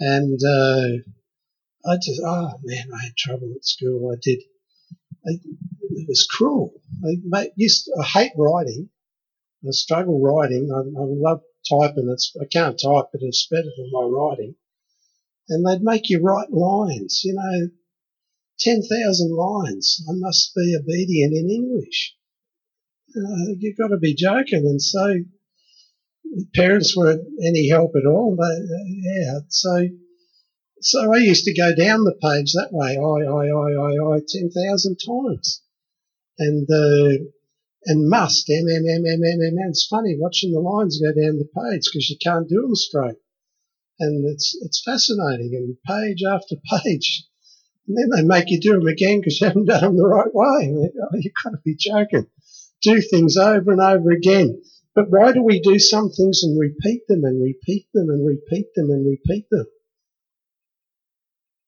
[0.00, 4.12] And uh, I just, oh man, I had trouble at school.
[4.12, 4.40] I did.
[5.26, 6.72] I, it was cruel.
[7.34, 8.90] I, used to, I hate writing.
[9.66, 10.70] I struggle writing.
[10.72, 12.08] I, I love typing.
[12.12, 14.54] It's, I can't type, but it's better than my writing.
[15.48, 17.68] And they'd make you write lines, you know,
[18.60, 20.02] 10,000 lines.
[20.08, 22.14] I must be obedient in English.
[23.16, 24.66] Uh, you've got to be joking.
[24.66, 25.16] And so
[26.54, 28.36] parents weren't any help at all.
[28.36, 29.88] But uh, yeah, so
[30.84, 34.20] so I used to go down the page that way, I, I, I, I, I,
[34.20, 34.52] 10,000
[35.00, 35.62] times.
[36.38, 37.24] And, uh,
[37.86, 39.70] and must, M, M, M, M, M, M, M.
[39.70, 43.16] It's funny watching the lines go down the page because you can't do them straight.
[43.98, 47.24] And it's, it's fascinating and page after page.
[47.88, 50.34] And then they make you do them again because you haven't done them the right
[50.34, 50.90] way.
[51.00, 52.26] Oh, you've got to be joking.
[52.82, 54.60] Do things over and over again.
[54.94, 58.68] But why do we do some things and repeat them and repeat them and repeat
[58.74, 59.66] them and repeat them?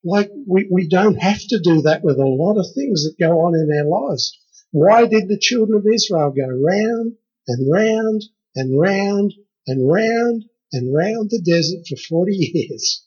[0.04, 3.40] Like we, we don't have to do that with a lot of things that go
[3.40, 4.38] on in our lives.
[4.70, 7.14] Why did the children of Israel go round
[7.48, 9.34] and round and round
[9.66, 13.04] and round and round the desert for 40 years?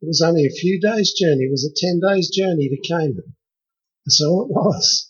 [0.00, 1.44] It was only a few days' journey.
[1.44, 3.34] It was a 10 days' journey to Canaan.
[4.04, 5.05] That's all it was.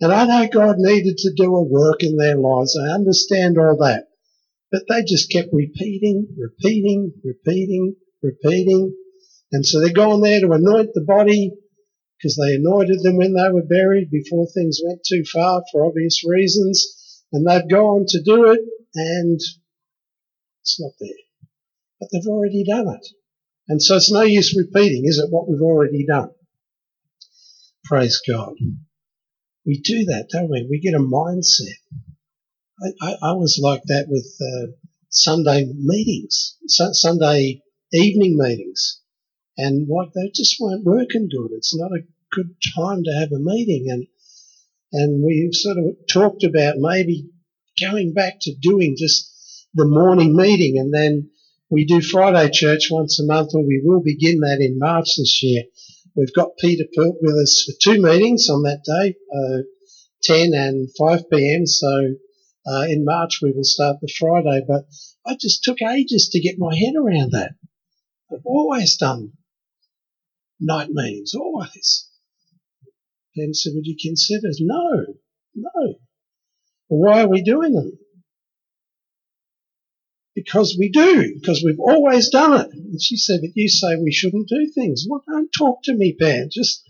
[0.00, 2.76] And I know God needed to do a work in their lives.
[2.76, 4.08] I understand all that.
[4.72, 8.94] But they just kept repeating, repeating, repeating, repeating.
[9.52, 11.52] And so they're going there to anoint the body
[12.18, 16.22] because they anointed them when they were buried before things went too far for obvious
[16.26, 17.22] reasons.
[17.32, 18.60] And they've gone to do it
[18.94, 19.40] and
[20.60, 21.10] it's not there.
[22.00, 23.06] But they've already done it.
[23.68, 26.30] And so it's no use repeating, is it, what we've already done?
[27.84, 28.54] Praise God.
[29.66, 30.66] We do that, don't we?
[30.68, 31.78] We get a mindset.
[32.82, 34.72] I, I, I was like that with uh,
[35.08, 39.00] Sunday meetings, Sunday evening meetings.
[39.56, 41.50] And like they just weren't working good.
[41.52, 43.86] It's not a good time to have a meeting.
[43.88, 44.06] And,
[44.92, 47.28] and we sort of talked about maybe
[47.80, 49.30] going back to doing just
[49.74, 51.30] the morning meeting and then
[51.70, 55.42] we do Friday church once a month and we will begin that in March this
[55.42, 55.64] year.
[56.16, 59.62] We've got Peter Pert with us for two meetings on that day, uh,
[60.22, 61.66] 10 and 5 p.m.
[61.66, 62.14] So
[62.66, 64.84] uh, in March we will start the Friday, but
[65.26, 67.52] I just took ages to get my head around that.
[68.32, 69.32] I've always done
[70.60, 72.08] night meetings, always.
[73.36, 74.48] Pam said, would you consider?
[74.60, 75.06] No,
[75.54, 75.94] no.
[76.86, 77.98] Why are we doing them?
[80.34, 82.72] Because we do, because we've always done it.
[82.72, 85.06] And she said, but you say we shouldn't do things.
[85.08, 86.48] Well, don't talk to me, Pam.
[86.50, 86.82] Just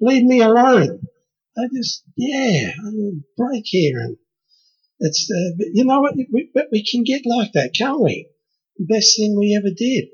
[0.00, 1.00] leave me alone.
[1.56, 4.00] I just, yeah, I mean, break here.
[4.00, 4.18] And
[4.98, 6.14] it's, uh, but you know what?
[6.14, 8.28] We, but we can get like that, can't we?
[8.76, 10.08] The best thing we ever did.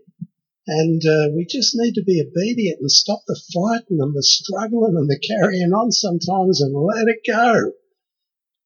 [0.69, 4.97] And uh, we just need to be obedient and stop the fighting and the struggling
[4.97, 7.73] and the carrying on sometimes and let it go.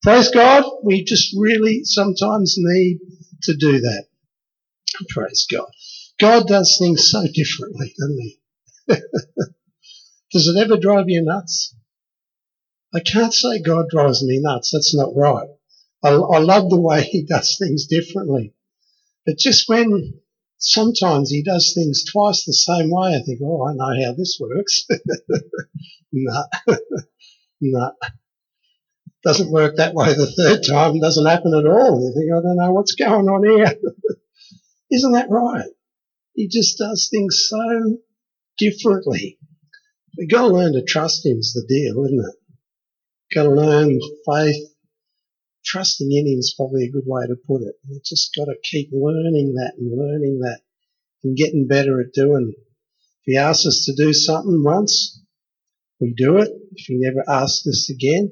[0.03, 0.65] Praise God.
[0.83, 3.01] We just really sometimes need
[3.43, 4.07] to do that.
[5.09, 5.71] Praise God.
[6.21, 8.41] God does things so differently, doesn't he?
[10.33, 11.75] does it ever drive you nuts?
[12.95, 14.71] I can't say God drives me nuts.
[14.73, 15.49] That's not right.
[16.03, 18.55] I, I love the way he does things differently.
[19.27, 20.21] But just when
[20.59, 23.15] sometimes he does things twice the same way.
[23.15, 24.87] I think, oh, I know how this works.
[26.13, 26.45] no,
[27.61, 27.93] no.
[29.23, 30.99] Doesn't work that way the third time.
[30.99, 32.01] Doesn't happen at all.
[32.01, 33.75] You think, I don't know what's going on here.
[34.91, 35.71] Isn't that right?
[36.35, 37.99] He just does things so
[38.59, 39.39] differently.
[40.19, 43.35] We got to learn to trust him is the deal, isn't it?
[43.35, 44.71] Got to learn faith
[45.65, 47.75] trusting in him is probably a good way to put it.
[47.89, 50.61] You just got to keep learning that and learning that
[51.23, 52.53] and getting better at doing.
[52.57, 55.21] If he asks us to do something once,
[56.01, 56.51] we do it.
[56.73, 58.31] If he never asks us again,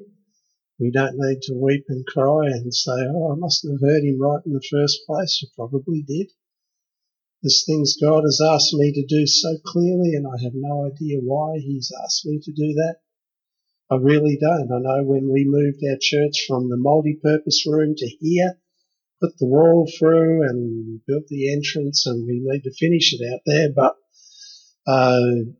[0.79, 4.19] we don't need to weep and cry and say, oh, I mustn't have heard him
[4.19, 5.39] right in the first place.
[5.41, 6.31] You probably did.
[7.41, 11.19] There's things God has asked me to do so clearly and I have no idea
[11.21, 12.97] why he's asked me to do that.
[13.89, 14.71] I really don't.
[14.71, 18.59] I know when we moved our church from the multi-purpose room to here,
[19.21, 23.39] put the wall through and built the entrance and we need to finish it out
[23.45, 23.69] there.
[23.73, 23.95] But,
[24.85, 25.55] uh,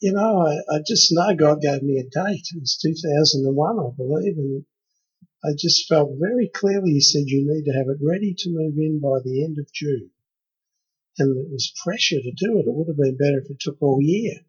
[0.00, 2.46] you know, I, I just know God gave me a date.
[2.54, 4.36] It was 2001, I believe.
[4.38, 4.64] And
[5.44, 8.78] I just felt very clearly He said, you need to have it ready to move
[8.78, 10.10] in by the end of June.
[11.18, 12.66] And it was pressure to do it.
[12.66, 14.40] It would have been better if it took all year.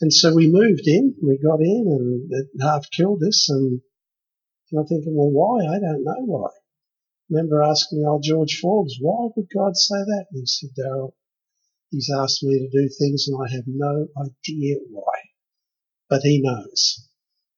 [0.00, 3.48] And so we moved in, we got in, and it half killed us.
[3.48, 3.80] And,
[4.70, 5.64] and I'm thinking, well, why?
[5.64, 6.48] I don't know why.
[6.48, 10.26] I remember asking old George Forbes, why would God say that?
[10.30, 11.14] And he said, Daryl,
[11.90, 15.14] he's asked me to do things and I have no idea why.
[16.08, 17.08] But he knows.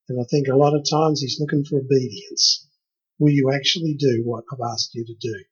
[0.07, 2.67] And I think a lot of times he's looking for obedience.
[3.19, 5.43] Will you actually do what I've asked you to do?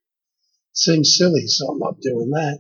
[0.77, 2.59] Seems silly, so I'm not doing that.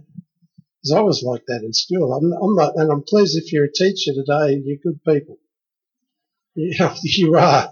[0.95, 2.13] I was like that in school.
[2.13, 5.37] I'm, I'm not, and I'm pleased if you're a teacher today, you're good people.
[6.55, 7.69] Yeah, you are.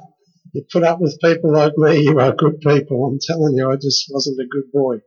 [0.54, 3.06] You put up with people like me, you are good people.
[3.06, 4.98] I'm telling you, I just wasn't a good boy.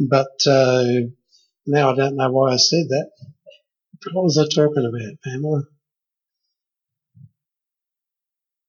[0.00, 0.84] But uh,
[1.66, 3.10] now I don't know why I said that.
[4.12, 5.64] What was I talking about, Pamela?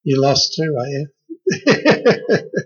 [0.03, 1.07] You lost too, are you?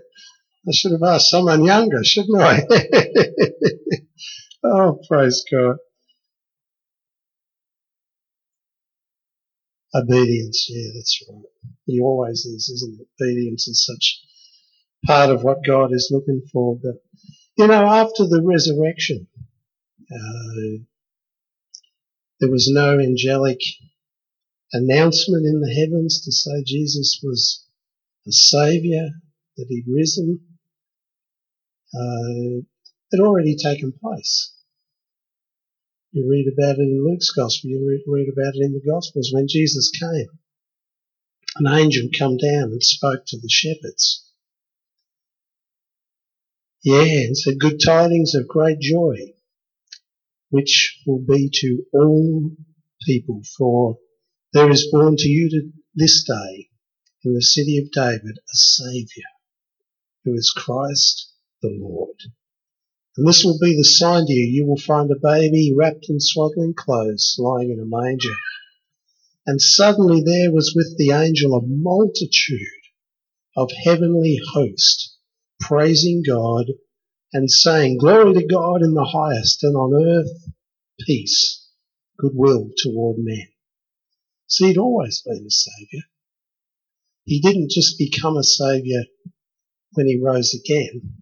[0.70, 2.62] I should have asked someone younger, shouldn't I?
[4.64, 5.78] oh, praise God.
[9.92, 11.42] Obedience, yeah, that's right.
[11.86, 13.08] He always is, isn't it?
[13.20, 14.20] Obedience is such
[15.04, 16.78] part of what God is looking for.
[16.80, 17.02] But,
[17.58, 19.26] you know, after the resurrection,
[20.08, 20.84] uh,
[22.38, 23.58] there was no angelic
[24.72, 27.66] announcement in the heavens to say Jesus was
[28.28, 29.08] a saviour,
[29.56, 30.38] that he'd risen.
[31.94, 32.62] Uh,
[33.12, 34.54] had already taken place.
[36.12, 37.70] You read about it in Luke's Gospel.
[37.70, 39.30] You read, read about it in the Gospels.
[39.32, 40.28] When Jesus came,
[41.56, 44.24] an angel come down and spoke to the shepherds.
[46.82, 49.34] Yeah, and said, good tidings of great joy,
[50.48, 52.52] which will be to all
[53.02, 53.98] people, for
[54.52, 56.70] there is born to you this day
[57.24, 59.30] in the city of David a Saviour,
[60.24, 61.29] who is Christ
[61.62, 62.16] the Lord.
[63.16, 64.46] And this will be the sign to you.
[64.46, 68.34] You will find a baby wrapped in swaddling clothes, lying in a manger.
[69.46, 72.60] And suddenly there was with the angel a multitude
[73.56, 75.16] of heavenly host,
[75.60, 76.66] praising God
[77.32, 80.52] and saying, Glory to God in the highest, and on earth
[81.00, 81.66] peace,
[82.18, 83.48] goodwill toward men.
[84.46, 86.02] See, he'd always been a saviour.
[87.24, 89.04] He didn't just become a saviour
[89.92, 91.19] when he rose again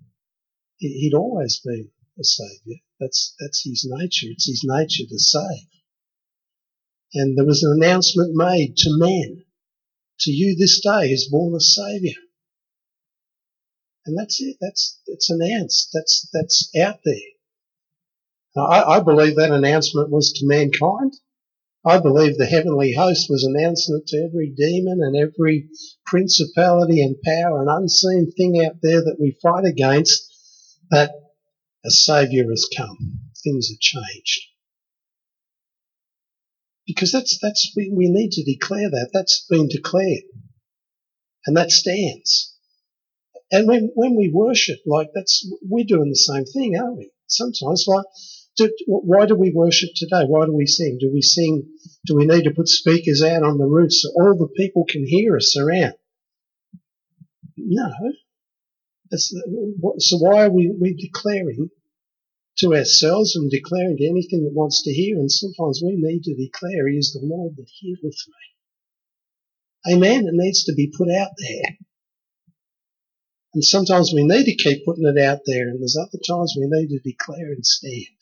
[0.78, 2.78] he'd always been a saviour.
[3.00, 4.26] That's, that's his nature.
[4.30, 5.68] It's his nature to save.
[7.14, 9.44] And there was an announcement made to men.
[10.20, 12.14] To you this day is born a saviour.
[14.04, 14.56] And that's it.
[14.60, 15.90] That's, it's announced.
[15.92, 17.14] That's, that's out there.
[18.56, 21.14] I, I believe that announcement was to mankind.
[21.84, 25.68] I believe the heavenly host was announcing it to every demon and every
[26.06, 30.27] principality and power and unseen thing out there that we fight against
[30.90, 31.12] that
[31.84, 33.20] a Saviour has come.
[33.42, 34.42] Things have changed.
[36.86, 39.10] Because that's, that's, we, we need to declare that.
[39.12, 40.22] That's been declared.
[41.46, 42.56] And that stands.
[43.50, 47.10] And when, when we worship, like that's, we're doing the same thing, aren't we?
[47.26, 48.04] Sometimes, like,
[48.56, 50.24] do, why do we worship today?
[50.26, 50.98] Why do we sing?
[51.00, 51.68] Do we sing?
[52.06, 55.06] Do we need to put speakers out on the roof so all the people can
[55.06, 55.94] hear us around?
[57.56, 57.90] No.
[59.10, 61.70] So why are we, we declaring
[62.58, 65.16] to ourselves and declaring to anything that wants to hear?
[65.16, 69.94] And sometimes we need to declare, He is the Lord that healeth me.
[69.94, 70.26] Amen.
[70.26, 71.76] It needs to be put out there.
[73.54, 76.66] And sometimes we need to keep putting it out there, and there's other times we
[76.68, 78.14] need to declare and stand.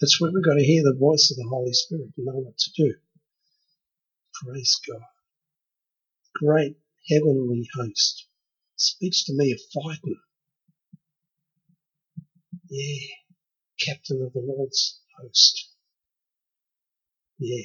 [0.00, 2.58] That's where we've got to hear the voice of the Holy Spirit to know what
[2.58, 2.94] to do.
[4.34, 5.02] Praise God.
[6.34, 6.76] Great
[7.08, 8.26] heavenly host
[8.80, 10.20] speaks to me of fighting.
[12.68, 13.08] Yeah,
[13.80, 15.70] captain of the Lord's host.
[17.38, 17.64] Yeah,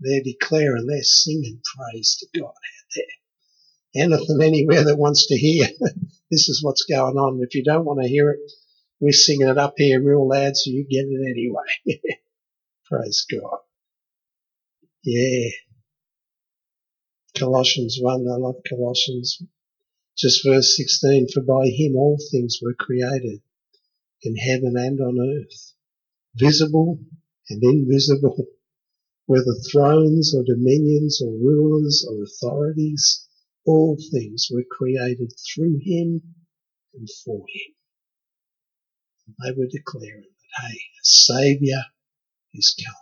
[0.00, 2.54] they're declaring, they're singing praise to God out
[2.94, 4.04] there.
[4.04, 5.66] Anything anywhere that wants to hear,
[6.30, 7.40] this is what's going on.
[7.42, 8.40] If you don't want to hear it,
[9.00, 11.98] we're singing it up here real loud so you get it anyway.
[12.86, 13.58] praise God.
[15.04, 15.50] Yeah.
[17.36, 19.42] Colossians 1, I love Colossians
[20.16, 23.42] just verse 16, for by him all things were created
[24.22, 25.72] in heaven and on earth,
[26.36, 26.98] visible
[27.50, 28.46] and invisible,
[29.26, 33.26] whether thrones or dominions or rulers or authorities,
[33.66, 36.22] all things were created through him
[36.94, 37.74] and for him.
[39.26, 41.82] And they were declaring that, hey, a saviour
[42.52, 42.94] is come.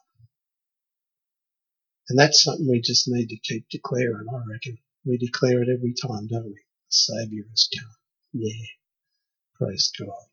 [2.08, 4.78] And that's something we just need to keep declaring, I reckon.
[5.04, 6.60] We declare it every time, don't we?
[6.92, 7.94] Saviour has come.
[8.32, 8.66] Yeah.
[9.56, 10.26] Praise God.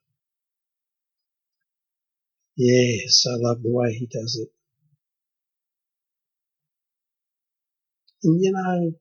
[2.57, 4.49] Yes, I love the way he does it.
[8.23, 8.91] And you know,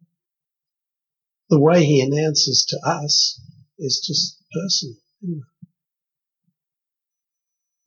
[1.51, 3.41] the way he announces to us
[3.79, 4.97] is just personal.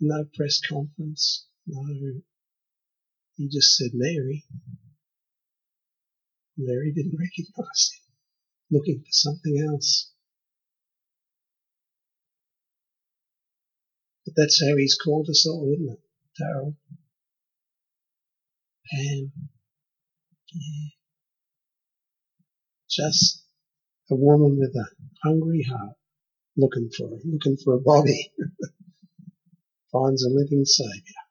[0.01, 2.21] No press conference, no.
[3.37, 4.43] He just said Mary.
[6.57, 8.10] Mary didn't recognize him
[8.71, 10.11] looking for something else.
[14.25, 16.01] But that's how he's called us all, isn't it,
[16.41, 16.75] Daryl?
[18.91, 19.31] Pam.
[20.53, 20.89] Yeah.
[22.89, 23.43] Just
[24.11, 24.87] a woman with a
[25.23, 25.97] hungry heart
[26.57, 28.31] looking for looking for a body
[29.91, 31.21] finds a living saviour.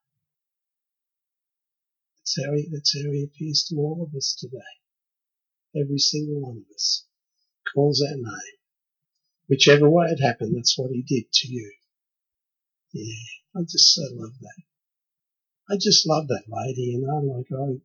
[2.19, 4.81] That's how he that's how he appears to all of us today.
[5.77, 7.05] Every single one of us
[7.75, 8.59] calls our name.
[9.49, 11.73] Whichever way it happened, that's what he did to you.
[12.93, 14.63] Yeah, I just so love that.
[15.69, 17.81] I just love that lady, you know, like I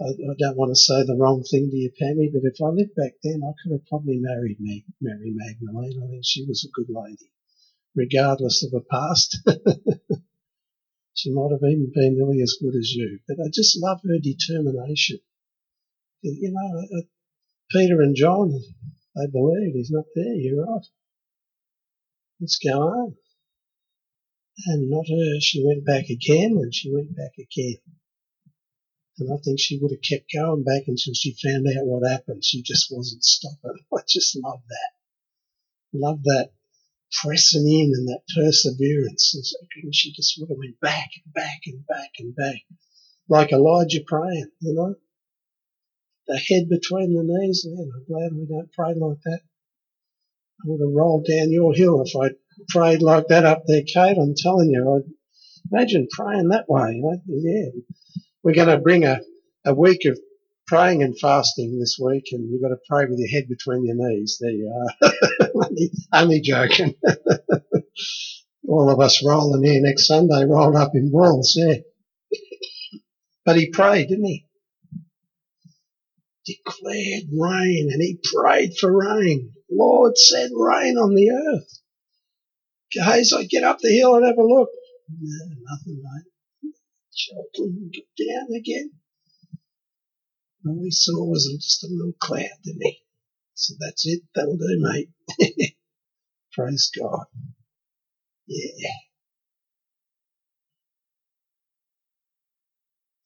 [0.00, 2.68] I, I, don't want to say the wrong thing to you, Pammy, but if I
[2.68, 6.02] lived back then, I could have probably married Meg, Mary Magdalene.
[6.02, 7.30] I think she was a good lady,
[7.94, 9.36] regardless of her past.
[11.14, 14.18] she might have even been nearly as good as you, but I just love her
[14.18, 15.18] determination.
[16.22, 17.02] You know,
[17.70, 18.50] Peter and John,
[19.14, 20.34] they believed he's not there.
[20.34, 20.86] You're right.
[22.40, 23.16] Let's go on.
[24.66, 25.40] And not her.
[25.40, 27.78] She went back again, and she went back again.
[29.18, 32.44] And I think she would have kept going back until she found out what happened.
[32.44, 33.78] She just wasn't stopping.
[33.94, 34.90] I just love that.
[35.92, 36.50] Love that
[37.12, 39.34] pressing in and that perseverance.
[39.82, 42.62] And she just would have went back and back and back and back.
[43.28, 44.94] Like Elijah praying, you know?
[46.30, 47.66] The head between the knees.
[47.66, 49.40] Man, I'm glad we don't pray like that.
[50.60, 52.36] I would have rolled down your hill if I
[52.68, 54.16] prayed like that up there, Kate.
[54.16, 55.10] I'm telling you, I'd
[55.72, 57.02] imagine praying that way.
[57.26, 57.70] Yeah,
[58.44, 59.20] we're going to bring a,
[59.66, 60.20] a week of
[60.68, 63.96] praying and fasting this week, and you've got to pray with your head between your
[63.96, 64.38] knees.
[64.40, 64.72] There you
[65.02, 65.12] are.
[65.56, 66.94] only, only joking.
[68.68, 71.78] All of us rolling here next Sunday, rolled up in balls, yeah.
[73.44, 74.46] but he prayed, didn't he?
[76.46, 79.52] Declared rain, and he prayed for rain.
[79.70, 81.80] Lord said rain on the earth.
[82.92, 84.70] Gehazi, get up the hill and have a look.
[85.20, 86.72] No, nothing, mate.
[87.14, 88.92] Shelton get down again.
[90.66, 93.02] All he saw was just a little cloud, didn't he?
[93.54, 94.22] So that's it.
[94.34, 95.10] That'll do, mate.
[96.52, 97.26] Praise God.
[98.46, 98.88] Yeah.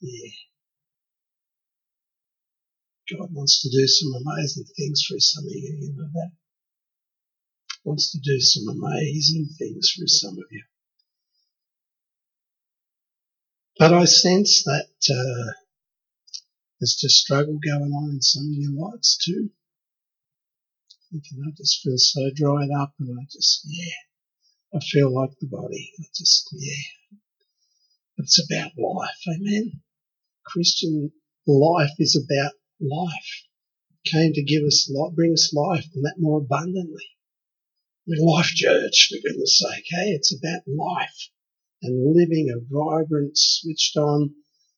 [0.00, 0.30] Yeah.
[3.10, 6.30] God wants to do some amazing things for some of you, you know that?
[7.84, 10.62] Wants to do some amazing things for some of you.
[13.78, 15.52] But I sense that uh,
[16.80, 19.50] there's just struggle going on in some of your lives too.
[21.12, 23.94] Thinking I just feel so dried up and I just, yeah,
[24.74, 25.92] I feel like the body.
[26.00, 27.18] I just, yeah.
[28.16, 29.82] It's about life, amen.
[30.46, 31.12] Christian
[31.46, 32.52] life is about
[32.88, 33.44] life.
[34.04, 37.06] Came to give us life, bring us life and that more abundantly.
[38.06, 40.10] We're life church, for goodness sake, hey?
[40.10, 41.30] It's about life
[41.82, 44.34] and living a vibrant, switched on,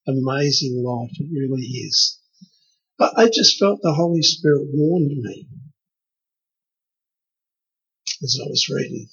[0.07, 1.11] amazing life.
[1.19, 2.21] It really is.
[2.99, 5.49] But I just felt the Holy Spirit warned me
[8.23, 9.09] as I was reading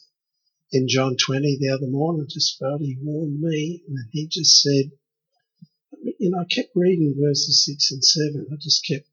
[0.72, 2.26] in John 20 the other morning.
[2.28, 4.92] I just felt he warned me and he just said,
[6.02, 8.48] you know, I kept reading verses 6 and 7.
[8.52, 9.08] I just kept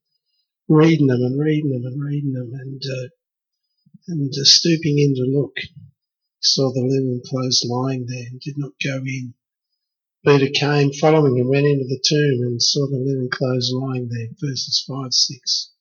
[0.69, 3.09] reading them and reading them and reading them and, uh,
[4.09, 5.57] and uh, stooping in to look
[6.43, 9.35] saw the linen clothes lying there and did not go in.
[10.25, 14.29] Peter came following and went into the tomb and saw the linen clothes lying there,
[14.41, 15.73] verses 5, 6,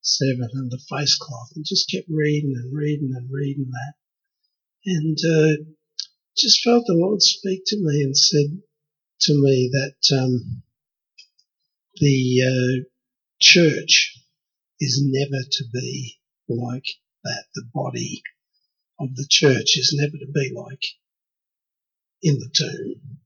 [0.00, 3.94] 7, and the face cloth, and just kept reading and reading and reading that.
[4.86, 5.64] And uh,
[6.36, 8.62] just felt the Lord speak to me and said
[9.20, 10.62] to me that um,
[11.96, 12.84] the uh,
[13.40, 14.18] church
[14.80, 16.86] is never to be like
[17.24, 18.22] that, the body
[19.00, 20.84] of the church is never to be like
[22.22, 23.18] in the tomb.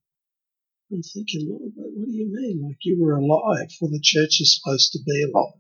[0.93, 2.63] I'm thinking, Lord, what do you mean?
[2.63, 3.71] Like you were alive?
[3.81, 5.55] Well, the church is supposed to be alive.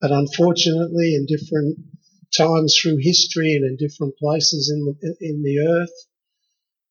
[0.00, 1.78] But unfortunately, in different
[2.36, 6.06] times through history and in different places in the, in the earth,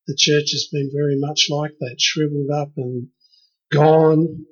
[0.08, 3.10] the church has been very much like that, shriveled up and
[3.72, 4.46] gone.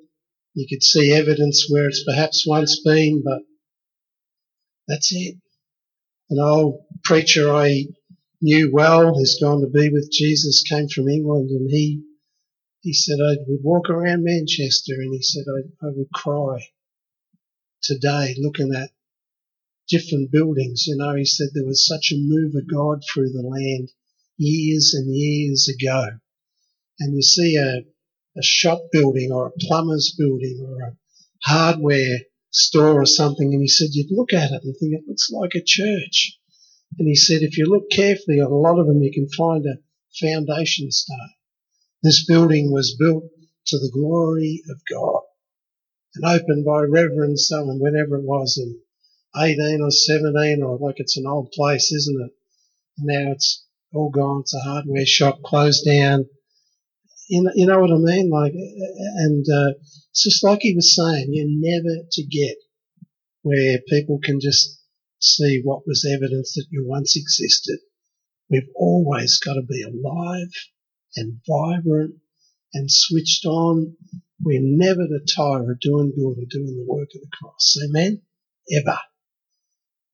[0.54, 3.40] You could see evidence where it's perhaps once been, but
[4.88, 5.36] that's it
[6.30, 7.86] an old preacher I
[8.40, 12.02] knew well who's gone to be with Jesus came from England and he
[12.80, 16.68] he said I would walk around Manchester and he said I, I would cry
[17.82, 18.90] today looking at
[19.88, 20.86] different buildings.
[20.86, 23.90] You know, he said there was such a move of God through the land
[24.36, 26.08] years and years ago.
[26.98, 27.82] And you see a,
[28.38, 30.96] a shop building or a plumber's building or a
[31.44, 32.18] hardware
[32.50, 35.54] store or something, and he said you'd look at it and think it looks like
[35.54, 36.38] a church.
[36.98, 39.66] And he said if you look carefully on a lot of them, you can find
[39.66, 39.78] a
[40.18, 41.34] foundation stone.
[42.02, 43.24] This building was built
[43.66, 45.22] to the glory of God.
[46.14, 48.80] And opened by Reverend someone, whenever it was in
[49.36, 52.32] 18 or 17 or like it's an old place, isn't it?
[52.96, 53.65] And now it's
[53.96, 54.42] all gone.
[54.42, 56.26] It's a hardware shop closed down.
[57.28, 58.30] You know, you know what I mean?
[58.30, 59.74] Like, and uh,
[60.10, 62.56] it's just like he was saying, you're never to get
[63.42, 64.80] where people can just
[65.20, 67.78] see what was evidence that you once existed.
[68.50, 70.52] We've always got to be alive
[71.16, 72.14] and vibrant
[72.74, 73.96] and switched on.
[74.42, 77.76] We're never to tire of doing good or doing the work of the cross.
[77.88, 78.22] Amen?
[78.72, 78.98] Ever.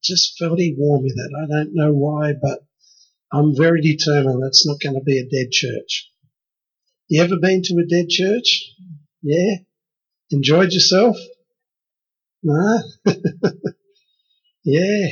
[0.02, 1.30] Just felt he warned me that.
[1.36, 2.64] I don't know why, but
[3.32, 6.10] I'm very determined that's not going to be a dead church.
[7.08, 8.72] You ever been to a dead church?
[9.22, 9.56] Yeah?
[10.30, 11.16] Enjoyed yourself?
[12.42, 12.80] No?
[14.64, 15.08] yeah.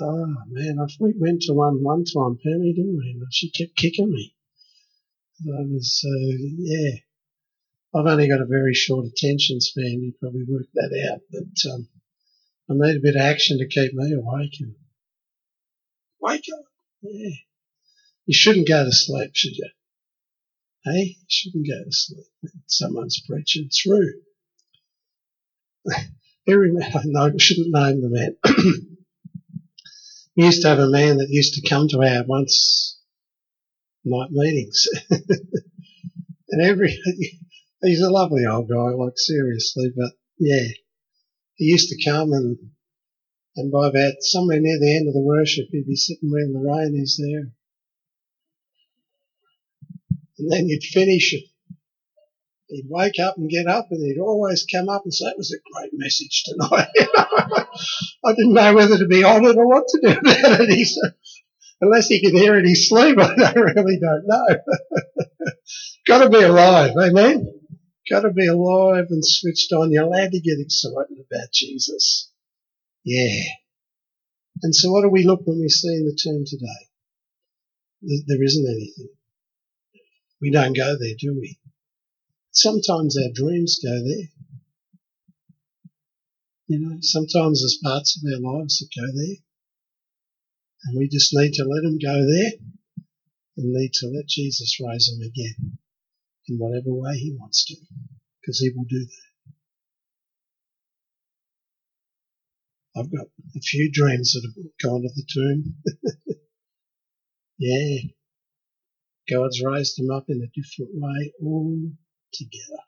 [0.00, 3.10] Oh man, I we went to one one time, Penny, didn't we?
[3.10, 4.34] And she kept kicking me.
[5.42, 6.98] I was, uh, yeah.
[7.94, 10.02] I've only got a very short attention span.
[10.02, 11.88] You probably worked that out, but um,
[12.68, 14.54] I need a bit of action to keep me awake.
[14.60, 14.74] And
[16.20, 16.63] wake up.
[17.04, 19.68] You shouldn't go to sleep, should you?
[20.84, 22.26] Hey, you shouldn't go to sleep.
[22.66, 24.22] Someone's preaching through.
[26.48, 28.36] Every man, I shouldn't name the man.
[30.36, 32.98] we used to have a man that used to come to our once
[34.04, 34.86] night meetings.
[35.10, 36.98] and every,
[37.82, 40.68] he's a lovely old guy, like seriously, but yeah,
[41.54, 42.58] he used to come and,
[43.56, 46.58] and by about somewhere near the end of the worship, he'd be sitting where the
[46.58, 47.52] rain is there.
[50.38, 51.44] And then you'd finish it
[52.74, 55.52] he'd wake up and get up and he'd always come up and say, it was
[55.54, 56.88] a great message tonight.
[58.24, 60.70] I didn't know whether to be on it or what to do about it.
[60.70, 61.14] He said,
[61.80, 64.56] unless he could hear it in his sleep, I really don't know.
[66.06, 67.46] Got to be alive, amen?
[68.10, 69.90] Got to be alive and switched on.
[69.90, 72.30] You're allowed to get excited about Jesus.
[73.04, 73.42] Yeah.
[74.62, 76.88] And so what do we look when we see in the tomb today?
[78.26, 79.08] There isn't anything.
[80.40, 81.58] We don't go there, do we?
[82.50, 84.28] Sometimes our dreams go there.
[86.66, 89.36] You know, sometimes there's parts of our lives that go there.
[90.84, 92.52] And we just need to let them go there
[93.56, 95.78] and need to let Jesus raise them again
[96.48, 97.76] in whatever way he wants to,
[98.40, 99.23] because he will do that.
[102.96, 103.26] I've got
[103.56, 105.74] a few dreams that have gone to the tomb.
[107.58, 108.10] yeah.
[109.28, 111.90] God's raised them up in a different way all
[112.32, 112.82] together.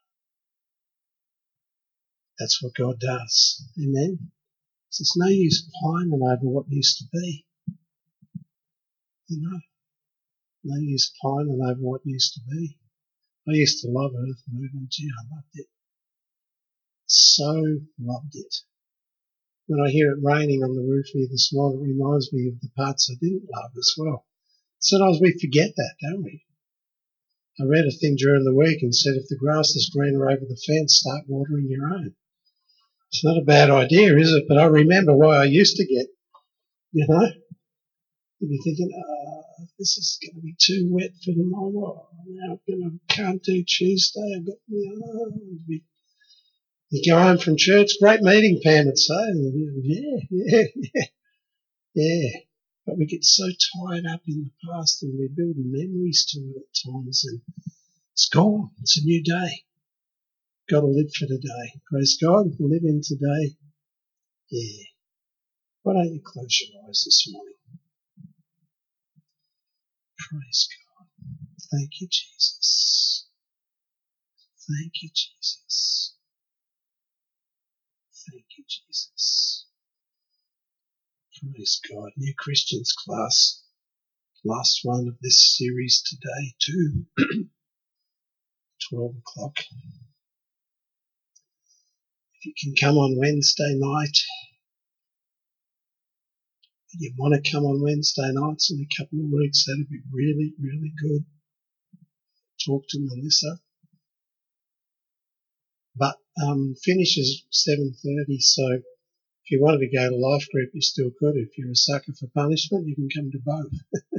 [2.38, 3.64] That's what God does.
[3.82, 4.30] Amen.
[4.90, 7.46] So it's no use pining over what used to be.
[9.28, 9.60] You know,
[10.64, 12.78] no use pining over what used to be.
[13.48, 14.90] I used to love earth movement.
[14.90, 15.66] Gee, I loved it.
[17.06, 18.54] So loved it.
[19.68, 22.60] When I hear it raining on the roof here this morning, it reminds me of
[22.60, 24.24] the parts I didn't love as well.
[24.78, 26.44] Sometimes we forget that, don't we?
[27.58, 30.44] I read a thing during the week and said if the grass is greener over
[30.46, 32.14] the fence, start watering your own.
[33.08, 34.44] It's not a bad idea, is it?
[34.46, 36.06] But I remember why I used to get,
[36.92, 37.26] you know,
[38.38, 39.44] you'd be thinking, oh,
[39.78, 42.06] this is going to be too wet for tomorrow.
[42.28, 44.34] Now I'm going to can't do Tuesday.
[44.36, 45.78] I've got, you know,
[46.90, 49.14] you go home from church, great meeting, Pam would say.
[49.14, 51.04] Yeah, yeah, yeah,
[51.94, 52.30] yeah.
[52.86, 56.56] But we get so tied up in the past and we build memories to it
[56.58, 57.40] at times and
[58.12, 58.70] it's gone.
[58.80, 59.64] It's a new day.
[60.70, 61.80] Got to live for today.
[61.90, 62.46] Praise God.
[62.60, 63.56] Live in today.
[64.50, 64.84] Yeah.
[65.82, 67.54] Why don't you close your eyes this morning?
[70.18, 71.06] Praise God.
[71.72, 73.26] Thank you, Jesus.
[74.68, 76.15] Thank you, Jesus.
[78.68, 79.66] Jesus.
[81.40, 82.10] Praise God.
[82.16, 83.62] New Christians class.
[84.44, 87.06] Last one of this series today, too.
[88.90, 89.58] 12 o'clock.
[92.34, 94.16] If you can come on Wednesday night,
[96.92, 100.00] If you want to come on Wednesday nights in a couple of weeks, that'd be
[100.10, 101.26] really, really good.
[102.64, 103.60] Talk to Melissa.
[105.96, 108.82] But um, finishes 7.30, so
[109.46, 111.36] if you wanted to go to life group, you still could.
[111.36, 113.72] If you're a sucker for punishment, you can come to both.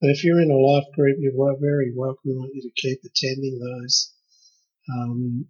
[0.00, 2.22] but if you're in a life group, you're very welcome.
[2.24, 4.12] We want you to keep attending those.
[4.94, 5.46] Um,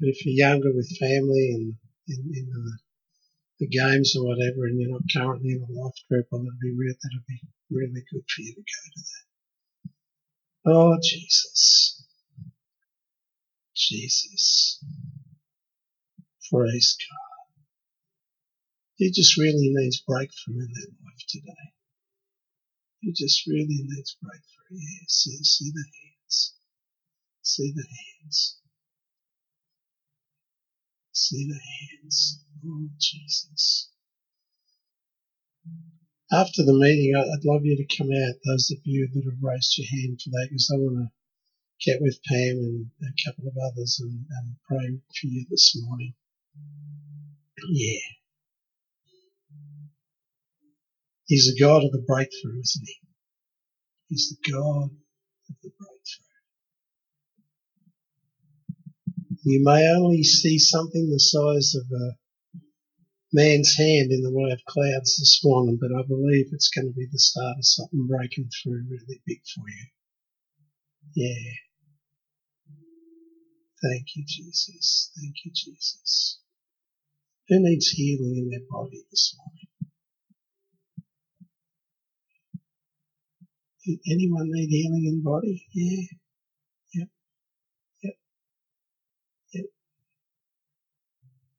[0.00, 1.74] but if you're younger with family and
[2.08, 2.78] in, the,
[3.60, 6.70] the, games or whatever, and you're not currently in a life group, well, that'd be
[6.70, 7.40] that'd be
[7.70, 9.26] really good for you to go to that.
[10.70, 11.95] Oh, Jesus.
[13.76, 14.82] Jesus.
[16.50, 17.52] Praise God.
[18.96, 21.74] He just really needs breakthrough in their life today.
[23.00, 24.78] He just really needs breakthrough.
[24.78, 26.54] Yeah, see, see the hands.
[27.42, 28.58] See the hands.
[31.12, 32.44] See the hands.
[32.66, 33.90] Oh, Jesus.
[36.32, 39.78] After the meeting, I'd love you to come out, those of you that have raised
[39.78, 41.12] your hand for that, because I want to
[41.84, 46.14] get with Pam and a couple of others and, and pray for you this morning.
[47.70, 48.00] Yeah.
[51.26, 52.94] He's the God of the breakthrough, isn't he?
[54.08, 54.90] He's the God
[55.48, 56.26] of the breakthrough.
[59.42, 62.16] You may only see something the size of a
[63.32, 66.94] man's hand in the way of clouds this morning, but I believe it's going to
[66.94, 69.86] be the start of something breaking through really big for you.
[71.16, 71.52] Yeah.
[73.82, 75.10] Thank you, Jesus.
[75.16, 76.40] Thank you, Jesus.
[77.48, 79.68] Who needs healing in their body this morning?
[84.10, 85.66] Anyone need healing in body?
[85.74, 86.04] Yeah.
[86.94, 87.08] Yep.
[88.04, 88.14] Yep.
[89.54, 89.66] Yep.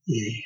[0.07, 0.41] Yeah.